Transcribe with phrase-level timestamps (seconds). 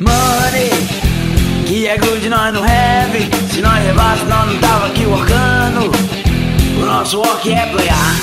[0.00, 0.70] Money,
[1.66, 3.52] que é good nós não have.
[3.52, 5.90] Se nós levasse, nós não tava aqui workando.
[6.80, 8.16] O nosso work é playar.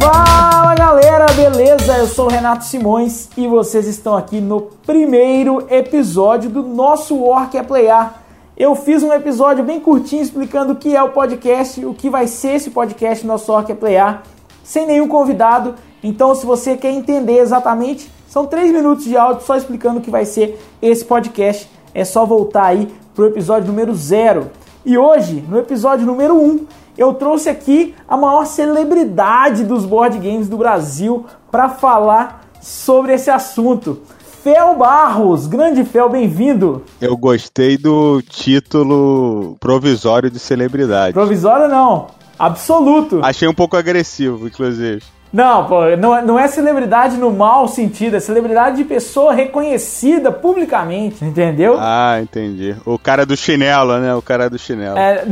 [0.00, 1.92] Fala galera, beleza?
[1.98, 7.58] Eu sou o Renato Simões e vocês estão aqui no primeiro episódio do nosso Work
[7.58, 8.21] é Playar.
[8.54, 12.26] Eu fiz um episódio bem curtinho explicando o que é o podcast, o que vai
[12.26, 14.24] ser esse podcast nosso Work é Playar,
[14.62, 15.74] sem nenhum convidado.
[16.02, 20.10] Então, se você quer entender exatamente, são três minutos de áudio só explicando o que
[20.10, 21.66] vai ser esse podcast.
[21.94, 24.50] É só voltar aí pro episódio número zero.
[24.84, 30.46] E hoje, no episódio número um, eu trouxe aqui a maior celebridade dos board games
[30.46, 34.02] do Brasil para falar sobre esse assunto.
[34.42, 36.82] Fel Barros, grande Fel, bem-vindo.
[37.00, 41.12] Eu gostei do título provisório de celebridade.
[41.12, 43.20] Provisório não, absoluto.
[43.22, 45.00] Achei um pouco agressivo, inclusive.
[45.32, 51.24] Não, pô, não, não é celebridade no mau sentido, é celebridade de pessoa reconhecida publicamente,
[51.24, 51.76] entendeu?
[51.78, 52.74] Ah, entendi.
[52.84, 54.12] O cara do chinelo, né?
[54.12, 54.98] O cara do chinelo.
[54.98, 55.22] É,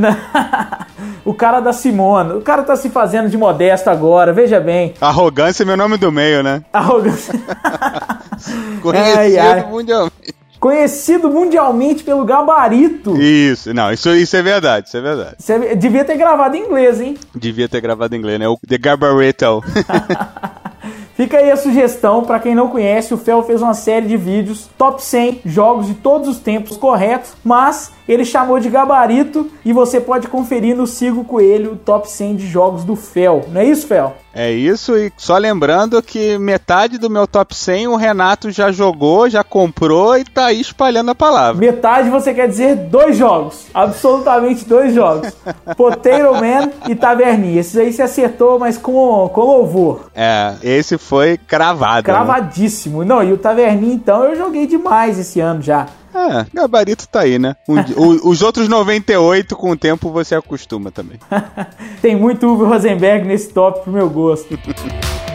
[1.25, 2.35] o cara da Simona.
[2.35, 4.93] O cara tá se fazendo de modesto agora, veja bem.
[5.01, 6.63] Arrogância é meu nome do meio, né?
[6.71, 7.33] Arrogância.
[8.81, 9.65] Conhecido ai, ai.
[9.65, 10.41] mundialmente.
[10.59, 13.19] Conhecido mundialmente pelo gabarito.
[13.19, 15.35] Isso, não, isso, isso é verdade, isso é verdade.
[15.39, 17.17] Você devia ter gravado em inglês, hein?
[17.33, 18.47] Devia ter gravado em inglês, né?
[18.47, 19.63] O The Gabarito.
[21.15, 24.69] Fica aí a sugestão para quem não conhece, o Fel fez uma série de vídeos
[24.77, 29.99] top 100 jogos de todos os tempos corretos, mas ele chamou de gabarito e você
[29.99, 33.45] pode conferir no Sigo Coelho o top 100 de jogos do Fel.
[33.49, 34.15] Não é isso, Fel?
[34.33, 39.29] É isso, e só lembrando que metade do meu top 100 o Renato já jogou,
[39.29, 41.59] já comprou e tá aí espalhando a palavra.
[41.59, 45.31] Metade você quer dizer dois jogos, absolutamente dois jogos.
[45.75, 47.59] Potato Man e Taverninha.
[47.59, 50.05] Esses aí você acertou, mas com, com louvor.
[50.15, 52.07] É, esse foi cravado.
[52.07, 52.13] Né?
[52.13, 52.99] Cravadíssimo.
[52.99, 53.05] Né?
[53.05, 55.87] Não, e o Taverninha então eu joguei demais esse ano já.
[56.13, 57.55] É, gabarito tá aí, né?
[57.67, 61.19] Um, o, os outros 98, com o tempo, você acostuma também.
[62.01, 64.57] Tem muito Uwe Rosenberg nesse top pro meu gosto.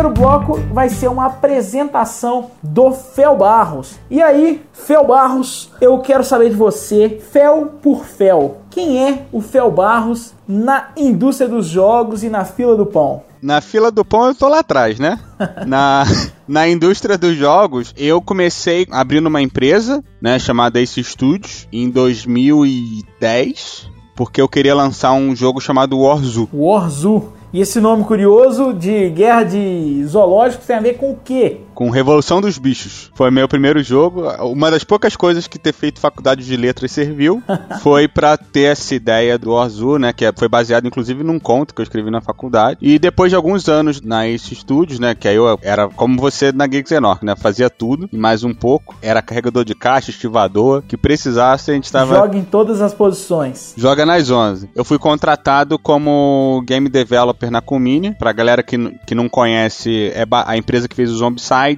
[0.00, 3.98] primeiro bloco vai ser uma apresentação do Fel Barros.
[4.10, 8.62] E aí, Fel Barros, eu quero saber de você, Fel por Fel.
[8.70, 13.24] Quem é o Fel Barros na indústria dos jogos e na fila do pão?
[13.42, 15.20] Na fila do pão eu tô lá atrás, né?
[15.66, 16.04] na,
[16.48, 23.90] na indústria dos jogos, eu comecei abrindo uma empresa, né, chamada Ace Studios, em 2010,
[24.16, 26.48] porque eu queria lançar um jogo chamado Warzoo.
[26.54, 27.39] Warzoo.
[27.52, 31.62] E esse nome curioso de guerra de zoológicos tem a ver com o quê?
[31.80, 33.10] Com Revolução dos Bichos.
[33.14, 34.28] Foi meu primeiro jogo.
[34.44, 37.42] Uma das poucas coisas que ter feito faculdade de letras serviu
[37.80, 40.12] foi para ter essa ideia do Azul, né?
[40.12, 42.78] Que foi baseado inclusive num conto que eu escrevi na faculdade.
[42.82, 45.14] E depois de alguns anos na Ace Studios, né?
[45.14, 47.34] Que aí eu era como você na Geeks Enoch, né?
[47.34, 48.94] Fazia tudo e mais um pouco.
[49.00, 50.82] Era carregador de caixa, estivador.
[50.86, 52.14] Que precisasse, a gente tava.
[52.14, 53.72] Joga em todas as posições.
[53.74, 54.68] Joga nas 11.
[54.74, 58.14] Eu fui contratado como game developer na Comini.
[58.16, 58.76] Pra galera que,
[59.06, 61.69] que não conhece, é a empresa que fez o Zombicide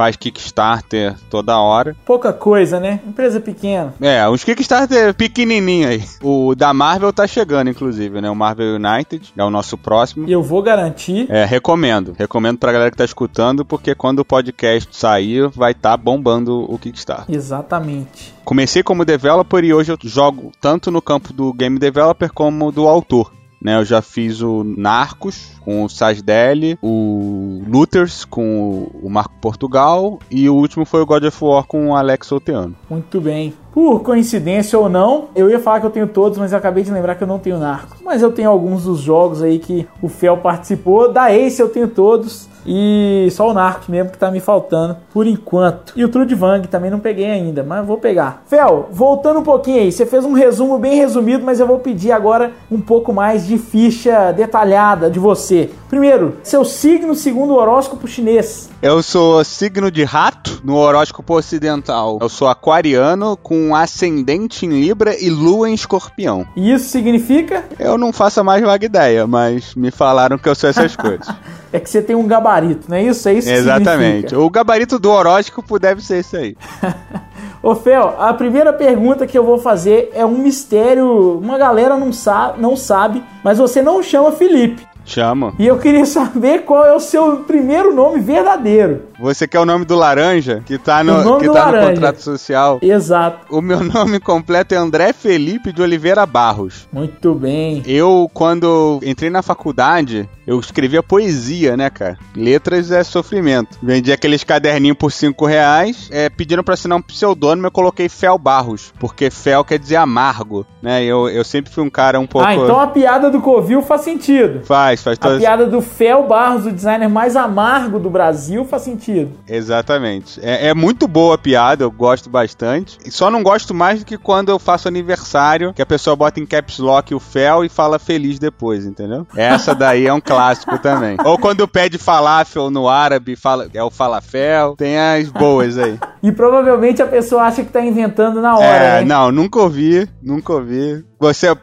[0.00, 1.94] faz Kickstarter toda hora.
[2.06, 3.00] Pouca coisa, né?
[3.06, 3.92] Empresa pequena.
[4.00, 6.02] É, uns Kickstarter pequenininho aí.
[6.22, 8.30] O da Marvel tá chegando, inclusive, né?
[8.30, 10.26] O Marvel United é o nosso próximo.
[10.26, 11.26] E eu vou garantir.
[11.28, 12.14] É, recomendo.
[12.18, 16.64] Recomendo pra galera que tá escutando, porque quando o podcast sair, vai estar tá bombando
[16.72, 17.34] o Kickstarter.
[17.34, 18.34] Exatamente.
[18.42, 22.88] Comecei como developer e hoje eu jogo tanto no campo do game developer como do
[22.88, 23.30] autor.
[23.62, 30.18] Né, eu já fiz o Narcos com o Sajdelli, o Luthers com o Marco Portugal
[30.30, 32.74] e o último foi o God of War com o Alex Oteano.
[32.88, 33.52] Muito bem.
[33.72, 37.14] Por coincidência ou não, eu ia falar que eu tenho todos, mas acabei de lembrar
[37.14, 38.00] que eu não tenho Narcos.
[38.02, 41.12] Mas eu tenho alguns dos jogos aí que o Fel participou.
[41.12, 42.49] Da Ace eu tenho todos.
[42.66, 45.92] E só o Narcos mesmo que tá me faltando por enquanto.
[45.96, 48.42] E o Trudvang também não peguei ainda, mas vou pegar.
[48.46, 52.12] Fel, voltando um pouquinho aí, você fez um resumo bem resumido, mas eu vou pedir
[52.12, 55.70] agora um pouco mais de ficha detalhada de você.
[55.88, 58.68] Primeiro, seu signo segundo o horóscopo chinês.
[58.82, 62.18] Eu sou signo de rato no horóscopo ocidental.
[62.20, 66.46] Eu sou aquariano com ascendente em Libra e lua em escorpião.
[66.56, 67.64] E isso significa?
[67.78, 71.28] Eu não faço a mais vaga ideia, mas me falaram que eu sou essas coisas.
[71.72, 72.49] é que você tem um gabarito,
[72.88, 73.28] não é isso?
[73.28, 74.14] É isso Exatamente.
[74.14, 74.40] Significa.
[74.40, 76.56] O gabarito do horóscopo deve ser isso aí.
[77.62, 81.38] Ô Fel, a primeira pergunta que eu vou fazer é um mistério.
[81.38, 84.90] Uma galera não sabe, não sabe, mas você não chama Felipe.
[85.04, 85.54] Chama.
[85.58, 89.02] E eu queria saber qual é o seu primeiro nome verdadeiro.
[89.18, 90.62] Você quer o nome do laranja?
[90.64, 92.78] Que tá no, que tá no contrato social.
[92.80, 93.46] Exato.
[93.50, 96.88] O meu nome completo é André Felipe de Oliveira Barros.
[96.92, 97.82] Muito bem.
[97.86, 102.18] Eu, quando entrei na faculdade, eu escrevia poesia, né, cara?
[102.34, 103.78] Letras é sofrimento.
[103.80, 108.36] Vendi aqueles caderninhos por 5 reais, é, pediram pra assinar um pseudônimo, eu coloquei Fel
[108.36, 111.04] Barros, porque Fel quer dizer amargo, né?
[111.04, 112.48] Eu, eu sempre fui um cara um pouco...
[112.48, 114.64] Ah, então a piada do Covil faz sentido.
[114.64, 115.38] Faz, faz A todo...
[115.38, 119.38] piada do Fel Barros, o designer mais amargo do Brasil, faz sentido.
[119.46, 120.40] Exatamente.
[120.42, 122.98] É, é muito boa a piada, eu gosto bastante.
[123.06, 126.40] E Só não gosto mais do que quando eu faço aniversário, que a pessoa bota
[126.40, 129.24] em caps lock o fel e fala feliz depois, entendeu?
[129.36, 130.39] Essa daí é um clássico
[130.82, 131.16] também.
[131.24, 134.74] Ou quando pede falafel no árabe, fala, é o falafel.
[134.76, 135.98] Tem as boas aí.
[136.22, 139.04] E provavelmente a pessoa acha que tá inventando na hora, É, né?
[139.04, 141.04] não, nunca ouvi, nunca ouvi.
[141.18, 141.56] Você, é o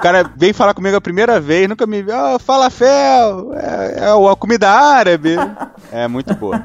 [0.00, 4.36] cara vem falar comigo a primeira vez, nunca me viu, oh, falafel, é, é a
[4.36, 5.36] comida árabe.
[5.90, 6.62] É muito boa.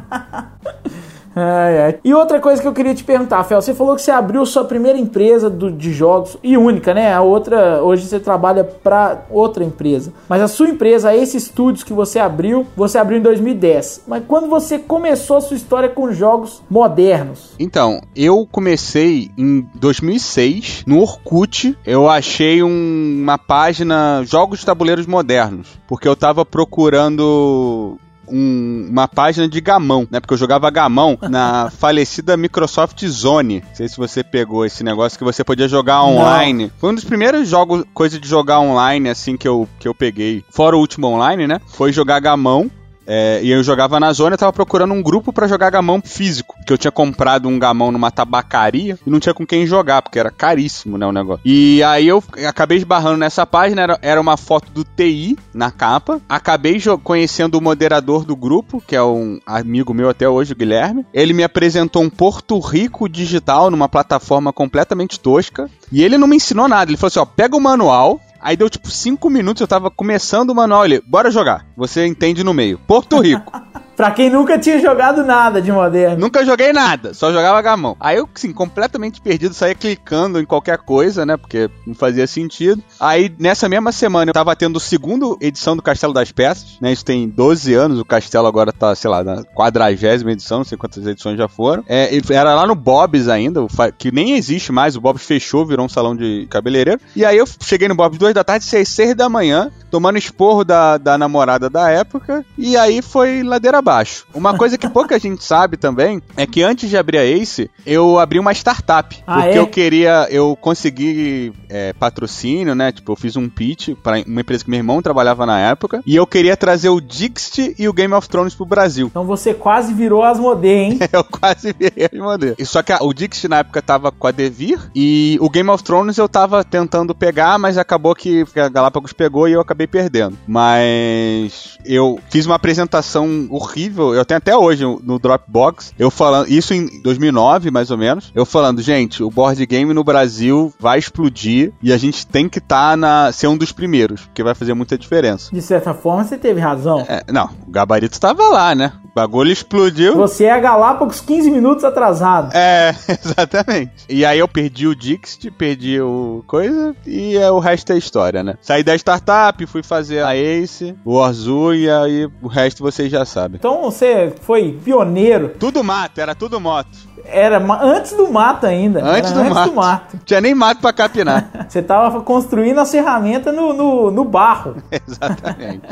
[1.35, 1.99] Ai, ai.
[2.03, 4.65] E outra coisa que eu queria te perguntar, Fel, você falou que você abriu sua
[4.65, 7.13] primeira empresa do- de jogos e única, né?
[7.13, 10.13] A outra, hoje você trabalha para outra empresa.
[10.29, 14.03] Mas a sua empresa, esses estúdios que você abriu, você abriu em 2010.
[14.07, 17.53] Mas quando você começou a sua história com jogos modernos?
[17.59, 21.75] Então, eu comecei em 2006 no Orkut.
[21.85, 27.97] Eu achei um- uma página Jogos de Tabuleiros Modernos, porque eu tava procurando
[28.27, 30.19] um- uma página de gamão, né?
[30.19, 33.63] Porque eu jogava gamão na falecida Microsoft Zone.
[33.67, 36.71] Não sei se você pegou esse negócio que você podia jogar online.
[36.77, 40.43] Foi um dos primeiros jogos, coisa de jogar online, assim, que eu, que eu peguei.
[40.49, 41.59] Fora o último online, né?
[41.67, 42.69] Foi jogar gamão.
[43.05, 46.55] É, e eu jogava na zona, eu tava procurando um grupo pra jogar gamão físico.
[46.65, 50.19] Que eu tinha comprado um gamão numa tabacaria e não tinha com quem jogar, porque
[50.19, 51.41] era caríssimo, né, o negócio.
[51.45, 56.21] E aí eu acabei esbarrando nessa página, era, era uma foto do TI na capa.
[56.27, 61.05] Acabei conhecendo o moderador do grupo, que é um amigo meu até hoje, o Guilherme.
[61.13, 65.69] Ele me apresentou um Porto Rico digital numa plataforma completamente tosca.
[65.91, 66.89] E ele não me ensinou nada.
[66.89, 68.19] Ele falou assim: ó, pega o manual.
[68.43, 70.85] Aí deu tipo 5 minutos, eu tava começando o manual.
[70.85, 71.65] Ele, bora jogar.
[71.77, 72.77] Você entende no meio.
[72.77, 73.51] Porto Rico.
[73.95, 76.17] Pra quem nunca tinha jogado nada de moderno.
[76.17, 77.95] Nunca joguei nada, só jogava gamão.
[77.99, 81.37] Aí eu, assim, completamente perdido, saía clicando em qualquer coisa, né?
[81.37, 82.83] Porque não fazia sentido.
[82.99, 86.91] Aí, nessa mesma semana, eu tava tendo a segunda edição do Castelo das Peças, né?
[86.91, 90.77] Isso tem 12 anos, o castelo agora tá, sei lá, na quadragésima edição, não sei
[90.77, 91.83] quantas edições já foram.
[91.87, 93.65] É, era lá no Bob's ainda,
[93.97, 96.99] que nem existe mais, o Bob's fechou, virou um salão de cabeleireiro.
[97.15, 100.63] E aí eu cheguei no Bob's duas da tarde, seis, seis da manhã, tomando esporro
[100.63, 104.25] da, da namorada da época, e aí foi ladeira abaixo.
[104.33, 108.17] Uma coisa que pouca gente sabe também é que antes de abrir a Ace, eu
[108.17, 109.21] abri uma startup.
[109.27, 109.59] Ah, porque é?
[109.59, 112.91] eu queria, eu consegui é, patrocínio, né?
[112.91, 116.15] Tipo, eu fiz um pitch para uma empresa que meu irmão trabalhava na época, e
[116.15, 119.07] eu queria trazer o Dixit e o Game of Thrones pro Brasil.
[119.07, 120.99] Então você quase virou Asmodee, hein?
[121.11, 122.55] Eu quase virei a modelo.
[122.57, 125.69] E Só que a- o Dixit na época tava com a Devir e o Game
[125.69, 129.85] of Thrones eu tava tentando pegar, mas acabou que a Galápagos pegou e eu acabei
[129.87, 130.37] perdendo.
[130.47, 136.73] Mas eu fiz uma apresentação horrível, eu tenho até hoje no Dropbox, eu falando, isso
[136.73, 141.73] em 2009 mais ou menos, eu falando, gente, o board game no Brasil vai explodir
[141.81, 144.97] e a gente tem que estar na ser um dos primeiros, porque vai fazer muita
[144.97, 145.49] diferença.
[145.51, 147.05] De certa forma, você teve razão.
[147.07, 148.93] É, não, o gabarito tava lá, né?
[149.05, 150.15] O bagulho explodiu.
[150.15, 152.51] Você é Galápagos 15 minutos atrasado.
[152.55, 154.05] É, exatamente.
[154.09, 158.43] E aí eu perdi o Dixit, perdi o coisa, e é, o resto é história,
[158.43, 158.55] né?
[158.61, 163.25] Saí da startup, fui fazer a Ace, o Orzu, e aí o resto vocês já
[163.25, 163.59] sabem.
[163.63, 165.53] Então você foi pioneiro.
[165.57, 166.89] Tudo mato, era tudo moto.
[167.23, 169.01] Era antes do mato ainda.
[169.01, 169.69] Antes, do, antes mato.
[169.69, 170.19] do mato.
[170.25, 171.49] Tinha nem mato pra capinar.
[171.69, 174.75] Você tava construindo as ferramentas no, no, no barro.
[174.91, 175.87] Exatamente.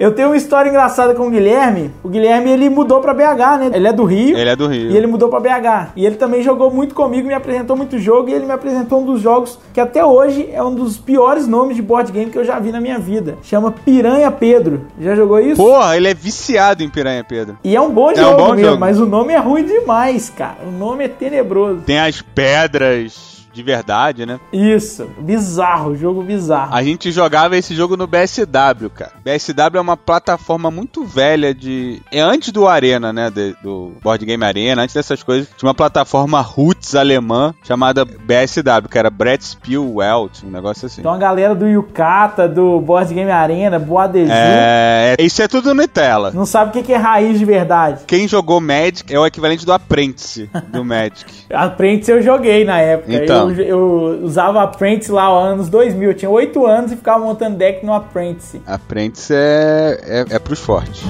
[0.00, 1.90] Eu tenho uma história engraçada com o Guilherme.
[2.02, 3.70] O Guilherme ele mudou pra BH, né?
[3.74, 4.34] Ele é do Rio.
[4.38, 4.90] Ele é do Rio.
[4.92, 5.92] E ele mudou pra BH.
[5.94, 9.04] E ele também jogou muito comigo, me apresentou muito jogo e ele me apresentou um
[9.04, 12.44] dos jogos que até hoje é um dos piores nomes de board game que eu
[12.46, 13.36] já vi na minha vida.
[13.42, 14.86] Chama Piranha Pedro.
[14.98, 15.62] Já jogou isso?
[15.62, 17.58] Porra, ele é viciado em Piranha Pedro.
[17.62, 18.80] E é um bom É um bom mesmo, jogo.
[18.80, 20.56] mas o nome é ruim demais, cara.
[20.66, 21.82] O nome é tenebroso.
[21.84, 23.29] Tem as pedras
[23.60, 24.40] de verdade, né?
[24.52, 26.74] Isso, bizarro, jogo bizarro.
[26.74, 29.12] A gente jogava esse jogo no BSW, cara.
[29.24, 32.00] BSW é uma plataforma muito velha de.
[32.10, 33.30] É antes do Arena, né?
[33.30, 35.48] de- do Board Game Arena, antes dessas coisas.
[35.56, 41.00] Tinha uma plataforma roots alemã chamada BSW, que era Brett Spiel Welt, um negócio assim.
[41.02, 45.16] Então a galera do Yukata, do Board Game Arena, Boadeju, É.
[45.18, 46.30] Isso é tudo Nutella.
[46.32, 48.04] não sabe o que que é raiz de verdade.
[48.06, 51.24] Quem jogou Magic é o equivalente do Apprentice do Magic.
[51.52, 53.12] Apprentice eu joguei na época.
[53.12, 53.48] Então.
[53.49, 57.56] Eu Eu, eu usava Apprentice lá anos 2000, eu tinha 8 anos e ficava montando
[57.56, 58.60] deck no Apprentice.
[58.66, 61.02] Apprentice é, é, é pros fortes.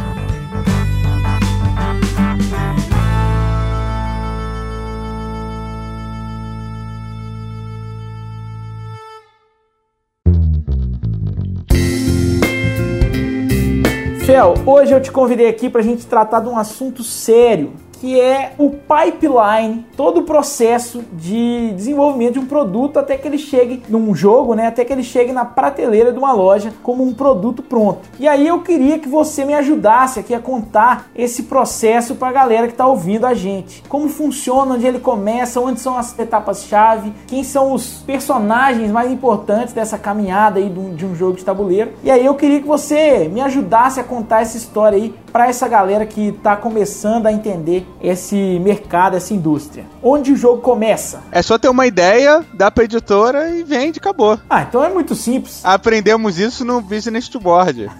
[14.24, 18.18] Fel, hoje eu te convidei aqui para a gente tratar de um assunto sério que
[18.18, 23.82] é o pipeline, todo o processo de desenvolvimento de um produto até que ele chegue
[23.90, 27.62] num jogo, né, até que ele chegue na prateleira de uma loja como um produto
[27.62, 28.08] pronto.
[28.18, 32.32] E aí eu queria que você me ajudasse aqui a contar esse processo para a
[32.32, 33.82] galera que está ouvindo a gente.
[33.86, 39.74] Como funciona, onde ele começa, onde são as etapas-chave, quem são os personagens mais importantes
[39.74, 41.92] dessa caminhada aí de um jogo de tabuleiro.
[42.02, 45.68] E aí eu queria que você me ajudasse a contar essa história aí para essa
[45.68, 49.84] galera que está começando a entender esse mercado, essa indústria?
[50.02, 51.22] Onde o jogo começa?
[51.30, 54.38] É só ter uma ideia, dá pra editora e vende, acabou.
[54.48, 55.60] Ah, então é muito simples.
[55.64, 57.90] Aprendemos isso no Business to Board.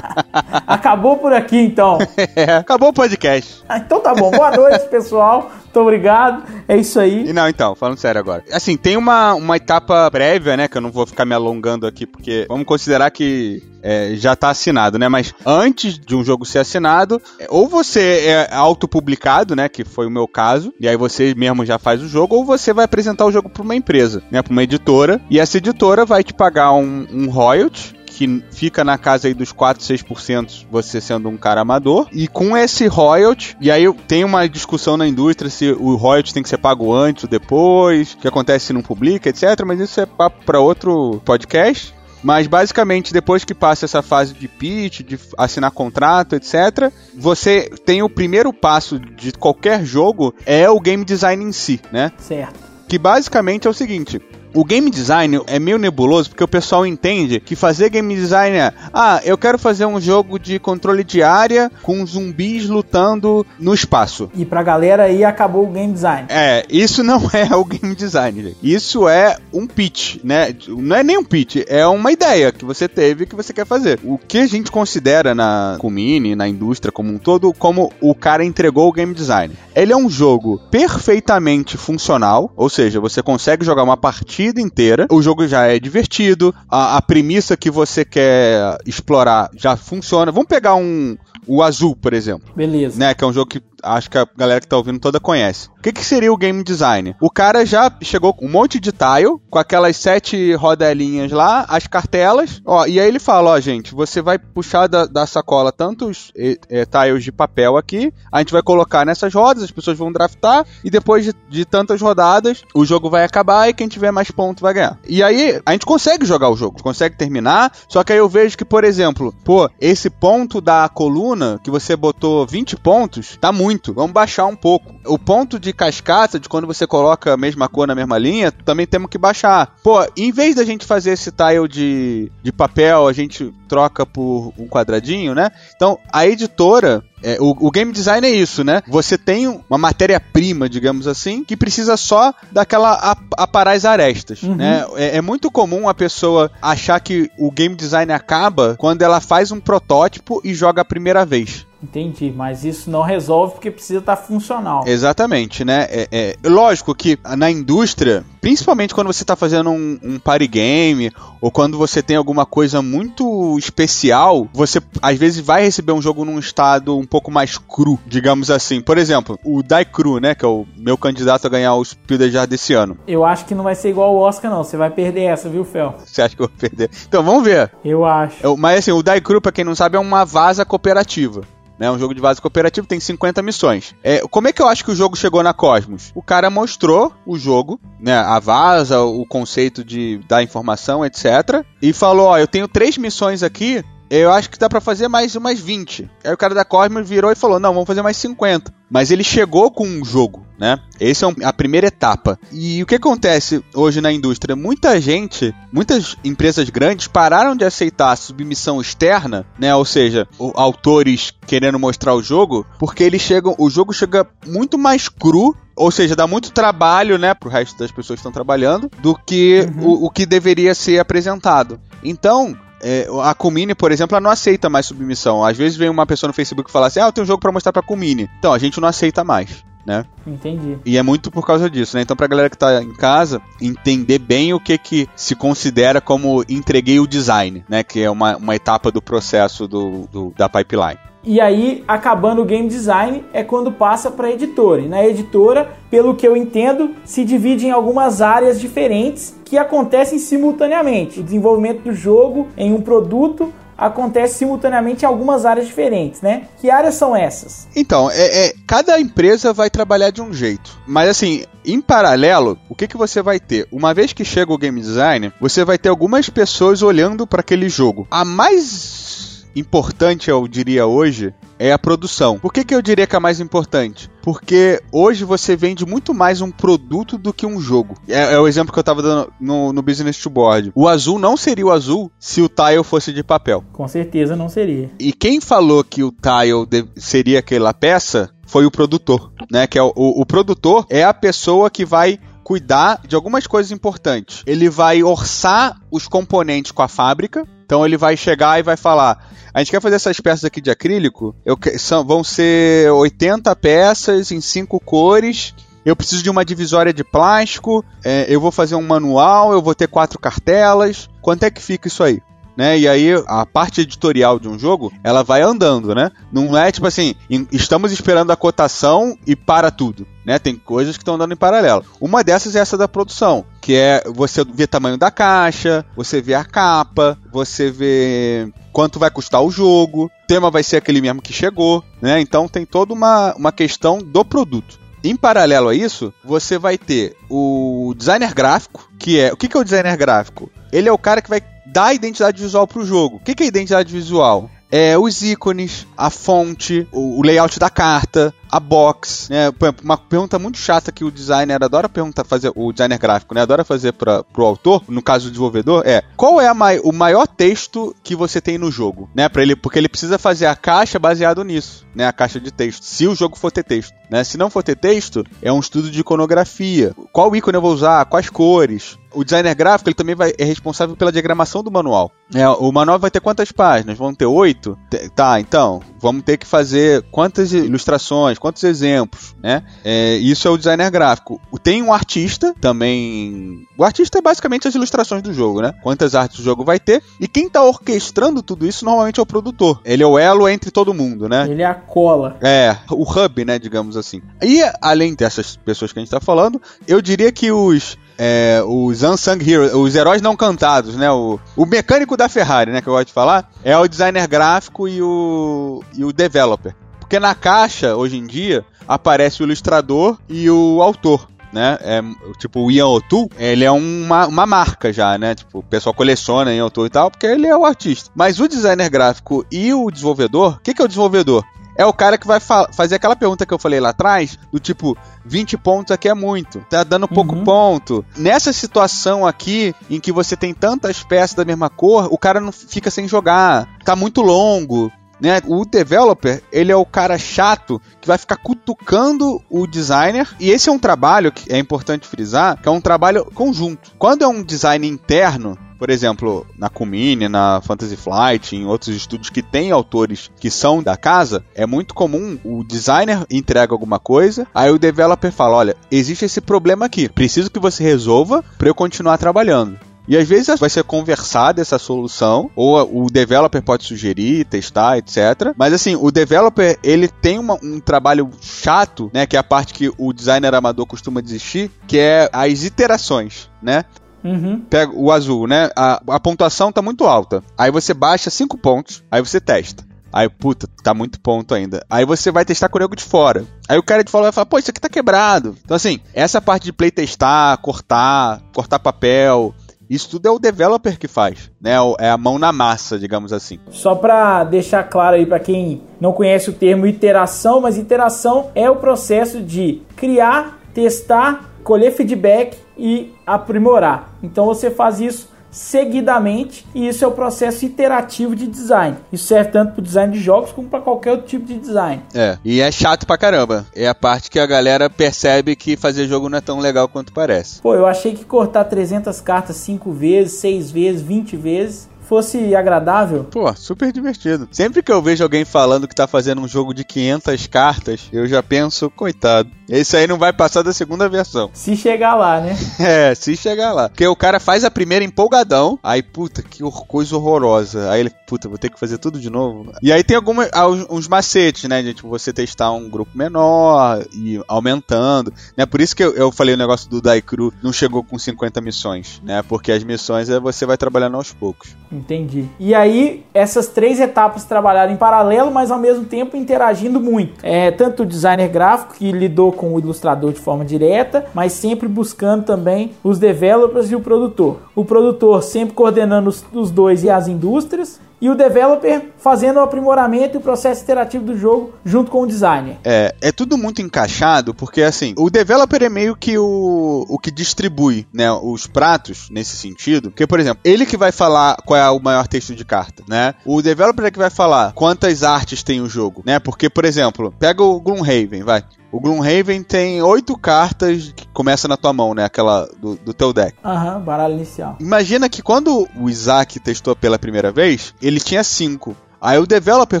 [0.66, 1.98] acabou por aqui então.
[2.34, 3.62] é, acabou o podcast.
[3.68, 4.30] Ah, então tá bom.
[4.30, 5.50] Boa noite, pessoal.
[5.76, 6.42] Muito obrigado.
[6.66, 7.28] É isso aí.
[7.28, 8.42] E não, então, falando sério agora.
[8.50, 10.68] Assim, tem uma, uma etapa prévia, né?
[10.68, 14.48] Que eu não vou ficar me alongando aqui, porque vamos considerar que é, já está
[14.48, 15.06] assinado, né?
[15.08, 19.68] Mas antes de um jogo ser assinado, ou você é autopublicado, né?
[19.68, 22.72] Que foi o meu caso, e aí você mesmo já faz o jogo, ou você
[22.72, 24.40] vai apresentar o jogo para uma empresa, né?
[24.40, 28.96] Para uma editora, e essa editora vai te pagar um, um royalty que fica na
[28.96, 32.08] casa aí dos 4, 6%, você sendo um cara amador.
[32.10, 36.42] E com esse royalty, e aí tem uma discussão na indústria se o royalty tem
[36.42, 39.62] que ser pago antes ou depois, o que acontece se não publica, etc.
[39.66, 41.94] Mas isso é papo para outro podcast.
[42.26, 48.02] Mas basicamente, depois que passa essa fase de pitch, de assinar contrato, etc., você tem
[48.02, 52.10] o primeiro passo de qualquer jogo é o game design em si, né?
[52.18, 52.58] Certo.
[52.88, 54.20] Que basicamente é o seguinte:
[54.54, 58.72] o game design é meio nebuloso porque o pessoal entende que fazer game design é,
[58.92, 64.30] ah, eu quero fazer um jogo de controle de área com zumbis lutando no espaço.
[64.34, 66.28] E pra galera aí acabou o game design.
[66.30, 68.56] É, isso não é o game design.
[68.62, 70.54] Isso é um pitch, né?
[70.68, 73.98] Não é nem um pitch, é uma ideia que você teve que você quer fazer.
[74.02, 78.44] O que a gente considera na Comini, na indústria como um todo, como o cara
[78.44, 79.54] entregou o game design.
[79.74, 85.22] Ele é um jogo perfeitamente funcional, ou seja, você consegue jogar uma partida inteira, o
[85.22, 90.32] jogo já é divertido, a, a premissa que você quer explorar já funciona.
[90.32, 92.52] Vamos pegar um, o Azul, por exemplo.
[92.54, 92.98] Beleza.
[92.98, 95.68] Né, que é um jogo que acho que a galera que tá ouvindo toda conhece.
[95.78, 97.14] O que, que seria o game design?
[97.20, 101.86] O cara já chegou com um monte de tile, com aquelas sete rodelinhas lá, as
[101.86, 106.32] cartelas, ó, e aí ele fala, ó, gente, você vai puxar da, da sacola tantos
[106.34, 110.66] e, tiles de papel aqui, a gente vai colocar nessas rodas, as pessoas vão draftar,
[110.82, 114.62] e depois de, de tantas rodadas, o jogo vai acabar e quem tiver mais pontos
[114.62, 114.98] vai ganhar.
[115.06, 118.58] E aí, a gente consegue jogar o jogo, consegue terminar, só que aí eu vejo
[118.58, 123.65] que, por exemplo, pô, esse ponto da coluna, que você botou 20 pontos, tá muito
[123.66, 124.94] muito, vamos baixar um pouco.
[125.04, 128.86] O ponto de cascata, de quando você coloca a mesma cor na mesma linha, também
[128.86, 129.74] temos que baixar.
[129.82, 134.52] Pô, em vez da gente fazer esse tile de, de papel, a gente troca por
[134.56, 135.50] um quadradinho, né?
[135.74, 138.82] Então, a editora é, o, o, game design é isso, né?
[138.86, 144.54] Você tem uma matéria-prima, digamos assim, que precisa só daquela aparar as arestas, uhum.
[144.54, 144.86] né?
[144.94, 149.50] É, é, muito comum a pessoa achar que o game design acaba quando ela faz
[149.50, 151.66] um protótipo e joga a primeira vez.
[151.86, 154.82] Entendi, mas isso não resolve porque precisa estar tá funcional.
[154.86, 155.86] Exatamente, né?
[155.88, 161.12] É, é, lógico que na indústria, principalmente quando você está fazendo um, um party game
[161.40, 166.24] ou quando você tem alguma coisa muito especial, você às vezes vai receber um jogo
[166.24, 168.80] num estado um pouco mais cru, digamos assim.
[168.80, 170.34] Por exemplo, o Die Cru, né?
[170.34, 172.98] Que é o meu candidato a ganhar o Spiel desse ano.
[173.06, 174.64] Eu acho que não vai ser igual o Oscar, não.
[174.64, 175.94] Você vai perder essa, viu, Fel?
[176.04, 176.90] Você acha que eu vou perder?
[177.06, 177.70] Então, vamos ver.
[177.84, 178.36] Eu acho.
[178.42, 181.42] Eu, mas assim, o Die Cru, pra quem não sabe, é uma vaza cooperativa
[181.78, 181.90] né?
[181.90, 183.94] Um jogo de base cooperativo tem 50 missões.
[184.02, 186.12] É, como é que eu acho que o jogo chegou na Cosmos?
[186.14, 188.16] O cara mostrou o jogo, né?
[188.16, 191.64] A vaza, o conceito de dar informação, etc.
[191.80, 193.84] E falou: Ó, eu tenho três missões aqui.
[194.08, 196.08] Eu acho que dá para fazer mais umas 20.
[196.24, 198.72] Aí o cara da Cosmos virou e falou: Não, vamos fazer mais 50.
[198.88, 200.78] Mas ele chegou com um jogo, né?
[201.00, 202.38] Essa é a primeira etapa.
[202.52, 204.54] E o que acontece hoje na indústria?
[204.54, 209.74] Muita gente, muitas empresas grandes pararam de aceitar a submissão externa, né?
[209.74, 215.08] Ou seja, autores querendo mostrar o jogo, porque eles chegam, o jogo chega muito mais
[215.08, 219.14] cru ou seja, dá muito trabalho, né, pro resto das pessoas que estão trabalhando, do
[219.14, 219.86] que uhum.
[219.86, 221.78] o, o, que deveria ser apresentado.
[222.02, 225.44] Então, é, a Comini, por exemplo, ela não aceita mais submissão.
[225.44, 227.40] Às vezes vem uma pessoa no Facebook e fala assim: Ah, eu tenho um jogo
[227.40, 228.28] para mostrar pra Comini.
[228.38, 229.64] Então, a gente não aceita mais.
[229.86, 230.04] né?
[230.26, 230.78] Entendi.
[230.84, 232.02] E é muito por causa disso, né?
[232.02, 236.44] Então pra galera que tá em casa, entender bem o que que se considera como
[236.48, 237.84] entreguei o design, né?
[237.84, 240.98] Que é uma, uma etapa do processo do, do da pipeline.
[241.26, 244.80] E aí, acabando o game design, é quando passa para a editora.
[244.80, 250.20] E na editora, pelo que eu entendo, se divide em algumas áreas diferentes que acontecem
[250.20, 251.18] simultaneamente.
[251.18, 256.44] O desenvolvimento do jogo em um produto acontece simultaneamente em algumas áreas diferentes, né?
[256.58, 257.66] Que áreas são essas?
[257.74, 260.78] Então, é, é, cada empresa vai trabalhar de um jeito.
[260.86, 263.66] Mas assim, em paralelo, o que, que você vai ter?
[263.72, 267.68] Uma vez que chega o game design, você vai ter algumas pessoas olhando para aquele
[267.68, 268.06] jogo.
[268.10, 272.38] A mais importante, eu diria hoje, é a produção.
[272.38, 274.10] Por que, que eu diria que é a mais importante?
[274.22, 277.94] Porque hoje você vende muito mais um produto do que um jogo.
[278.06, 280.72] É, é o exemplo que eu estava dando no, no, Business to Board.
[280.74, 283.64] O azul não seria o azul se o tile fosse de papel.
[283.72, 284.90] Com certeza não seria.
[284.98, 289.66] E quem falou que o tile seria aquela peça foi o produtor, né?
[289.66, 293.72] Que é o, o, o produtor é a pessoa que vai cuidar de algumas coisas
[293.72, 294.44] importantes.
[294.46, 297.44] Ele vai orçar os componentes com a fábrica.
[297.66, 300.70] Então ele vai chegar e vai falar: a gente quer fazer essas peças aqui de
[300.70, 305.52] acrílico, eu, são, vão ser 80 peças em cinco cores.
[305.84, 309.72] Eu preciso de uma divisória de plástico, é, eu vou fazer um manual, eu vou
[309.72, 311.08] ter quatro cartelas.
[311.22, 312.20] Quanto é que fica isso aí?
[312.56, 312.78] Né?
[312.78, 316.10] E aí a parte editorial de um jogo, ela vai andando, né?
[316.32, 317.14] Não é tipo assim,
[317.52, 320.06] estamos esperando a cotação e para tudo.
[320.24, 321.84] Né, tem coisas que estão andando em paralelo.
[322.00, 326.34] Uma dessas é essa da produção, que é você o tamanho da caixa, você vê
[326.34, 331.22] a capa, você vê quanto vai custar o jogo, o tema vai ser aquele mesmo
[331.22, 332.20] que chegou, né?
[332.20, 334.80] Então tem toda uma, uma questão do produto.
[335.04, 339.32] Em paralelo a isso, você vai ter o designer gráfico, que é.
[339.32, 340.50] O que é o designer gráfico?
[340.72, 341.40] Ele é o cara que vai
[341.76, 343.16] dar identidade visual para o jogo.
[343.16, 344.50] O que é identidade visual?
[344.72, 349.52] É os ícones, a fonte, o layout da carta, a box, né?
[349.84, 353.42] Uma pergunta muito chata que o designer adora perguntar, fazer, o designer gráfico, né?
[353.42, 357.26] Adora fazer para o autor, no caso do desenvolvedor, é qual é mai o maior
[357.26, 359.28] texto que você tem no jogo, né?
[359.28, 362.06] Para ele, porque ele precisa fazer a caixa baseado nisso, né?
[362.06, 364.24] A caixa de texto, se o jogo for ter texto, né?
[364.24, 366.92] Se não for ter texto, é um estudo de iconografia.
[367.12, 368.04] Qual ícone eu vou usar?
[368.06, 368.98] Quais cores?
[369.16, 372.12] O designer gráfico ele também vai, é responsável pela diagramação do manual.
[372.34, 373.96] É, o manual vai ter quantas páginas?
[373.96, 374.78] Vão ter oito?
[375.14, 379.62] Tá, então vamos ter que fazer quantas ilustrações, quantos exemplos, né?
[379.82, 381.40] É, isso é o designer gráfico.
[381.62, 383.66] Tem um artista também.
[383.76, 385.72] O artista é basicamente as ilustrações do jogo, né?
[385.82, 387.02] Quantas artes o jogo vai ter.
[387.18, 389.80] E quem tá orquestrando tudo isso normalmente é o produtor.
[389.84, 391.46] Ele é o elo entre todo mundo, né?
[391.48, 392.36] Ele é a cola.
[392.42, 393.58] É, o hub, né?
[393.58, 394.20] Digamos assim.
[394.42, 399.02] E além dessas pessoas que a gente tá falando, eu diria que os é, os
[399.02, 401.10] unsung heroes, os heróis não cantados, né?
[401.10, 402.80] O, o mecânico da Ferrari, né?
[402.80, 406.74] Que eu gosto de falar, é o designer gráfico e o, e o developer.
[406.98, 411.28] Porque na caixa, hoje em dia, aparece o ilustrador e o autor.
[411.52, 411.78] Né?
[411.80, 412.02] É,
[412.38, 415.34] tipo, o Ian Otu, ele é uma, uma marca já, né?
[415.34, 418.10] Tipo, o pessoal coleciona Ian Otu e tal, porque ele é o artista.
[418.14, 421.44] Mas o designer gráfico e o desenvolvedor, o que, que é o desenvolvedor?
[421.76, 424.58] É o cara que vai fa fazer aquela pergunta que eu falei lá atrás, do
[424.58, 427.44] tipo, 20 pontos aqui é muito, tá dando pouco uhum.
[427.44, 428.04] ponto.
[428.16, 432.52] Nessa situação aqui, em que você tem tantas peças da mesma cor, o cara não
[432.52, 434.90] fica sem jogar, tá muito longo.
[435.18, 435.40] Né?
[435.46, 440.28] O developer, ele é o cara chato que vai ficar cutucando o designer.
[440.38, 443.92] E esse é um trabalho que é importante frisar, que é um trabalho conjunto.
[443.98, 449.30] Quando é um design interno, por exemplo, na Kumine, na Fantasy Flight, em outros estúdios
[449.30, 454.46] que têm autores que são da casa, é muito comum o designer entrega alguma coisa,
[454.54, 458.74] aí o developer fala: olha, existe esse problema aqui, preciso que você resolva para eu
[458.74, 459.78] continuar trabalhando.
[460.08, 465.52] E às vezes vai ser conversada essa solução, ou o developer pode sugerir, testar, etc.
[465.56, 469.26] Mas assim, o developer ele tem uma, um trabalho chato, né?
[469.26, 473.84] Que é a parte que o designer amador costuma desistir, que é as iterações, né?
[474.26, 474.60] Uhum.
[474.68, 475.70] Pega o azul, né?
[475.76, 477.42] A, a pontuação tá muito alta.
[477.56, 479.84] Aí você baixa 5 pontos, aí você testa.
[480.12, 481.84] Aí, puta, tá muito ponto ainda.
[481.90, 483.44] Aí você vai testar com o nego de fora.
[483.68, 485.56] Aí o cara de fora vai falar, pô, isso aqui tá quebrado.
[485.62, 489.54] Então, assim, essa parte de playtestar, cortar, cortar papel,
[489.88, 491.74] isso tudo é o developer que faz, né?
[491.98, 493.58] É a mão na massa, digamos assim.
[493.70, 498.68] Só para deixar claro aí para quem não conhece o termo iteração, mas iteração é
[498.68, 504.12] o processo de criar, testar, colher feedback e aprimorar.
[504.22, 508.96] Então você faz isso seguidamente e isso é o processo iterativo de design.
[509.10, 512.02] Isso serve tanto para o design de jogos como para qualquer outro tipo de design.
[512.14, 513.66] É, e é chato pra caramba.
[513.74, 517.12] É a parte que a galera percebe que fazer jogo não é tão legal quanto
[517.12, 517.62] parece.
[517.62, 523.24] Pô, eu achei que cortar 300 cartas 5 vezes, 6 vezes, 20 vezes fosse agradável.
[523.24, 524.48] Pô, super divertido.
[524.52, 528.26] Sempre que eu vejo alguém falando que tá fazendo um jogo de 500 cartas, eu
[528.26, 529.50] já penso, coitado.
[529.68, 531.50] Esse aí não vai passar da segunda versão.
[531.52, 532.56] Se chegar lá, né?
[532.78, 533.88] É, se chegar lá.
[533.88, 537.90] Porque o cara faz a primeira empolgadão, aí, puta, que coisa horrorosa.
[537.90, 539.72] Aí ele, puta, vou ter que fazer tudo de novo.
[539.82, 540.46] E aí tem alguns
[540.90, 545.66] uns macetes, né, de tipo, você testar um grupo menor e aumentando, né?
[545.66, 549.20] Por isso que eu, eu falei o negócio do Daikru não chegou com 50 missões,
[549.24, 549.42] né?
[549.42, 551.74] Porque as missões é você vai trabalhando aos poucos.
[551.90, 552.46] Entendi.
[552.58, 557.34] E aí, essas três etapas trabalharam em paralelo, mas ao mesmo tempo interagindo muito.
[557.42, 561.88] É, tanto o designer gráfico, que lidou com o ilustrador de forma direta, mas sempre
[561.88, 564.58] buscando também os developers e o produtor.
[564.74, 569.60] O produtor sempre coordenando os, os dois e as indústrias, e o developer fazendo o
[569.60, 572.76] aprimoramento e o processo interativo do jogo junto com o designer.
[572.84, 577.30] É, é tudo muito encaixado, porque assim, o developer é meio que o, o que
[577.30, 580.10] distribui, né, os pratos nesse sentido.
[580.10, 583.34] Porque, por exemplo, ele que vai falar qual é o maior texto de carta, né?
[583.44, 586.38] O developer é que vai falar quantas artes tem o jogo, né?
[586.38, 588.64] Porque, por exemplo, pega o Gloomhaven, vai.
[588.96, 592.24] O Gloomhaven tem oito cartas que começa na tua mão, né?
[592.24, 593.54] Aquela do, do teu deck.
[593.64, 594.76] Aham, uhum, baralho inicial.
[594.80, 598.96] Imagina que quando o Isaac testou pela primeira vez, ele tinha cinco.
[599.20, 600.00] Aí o developer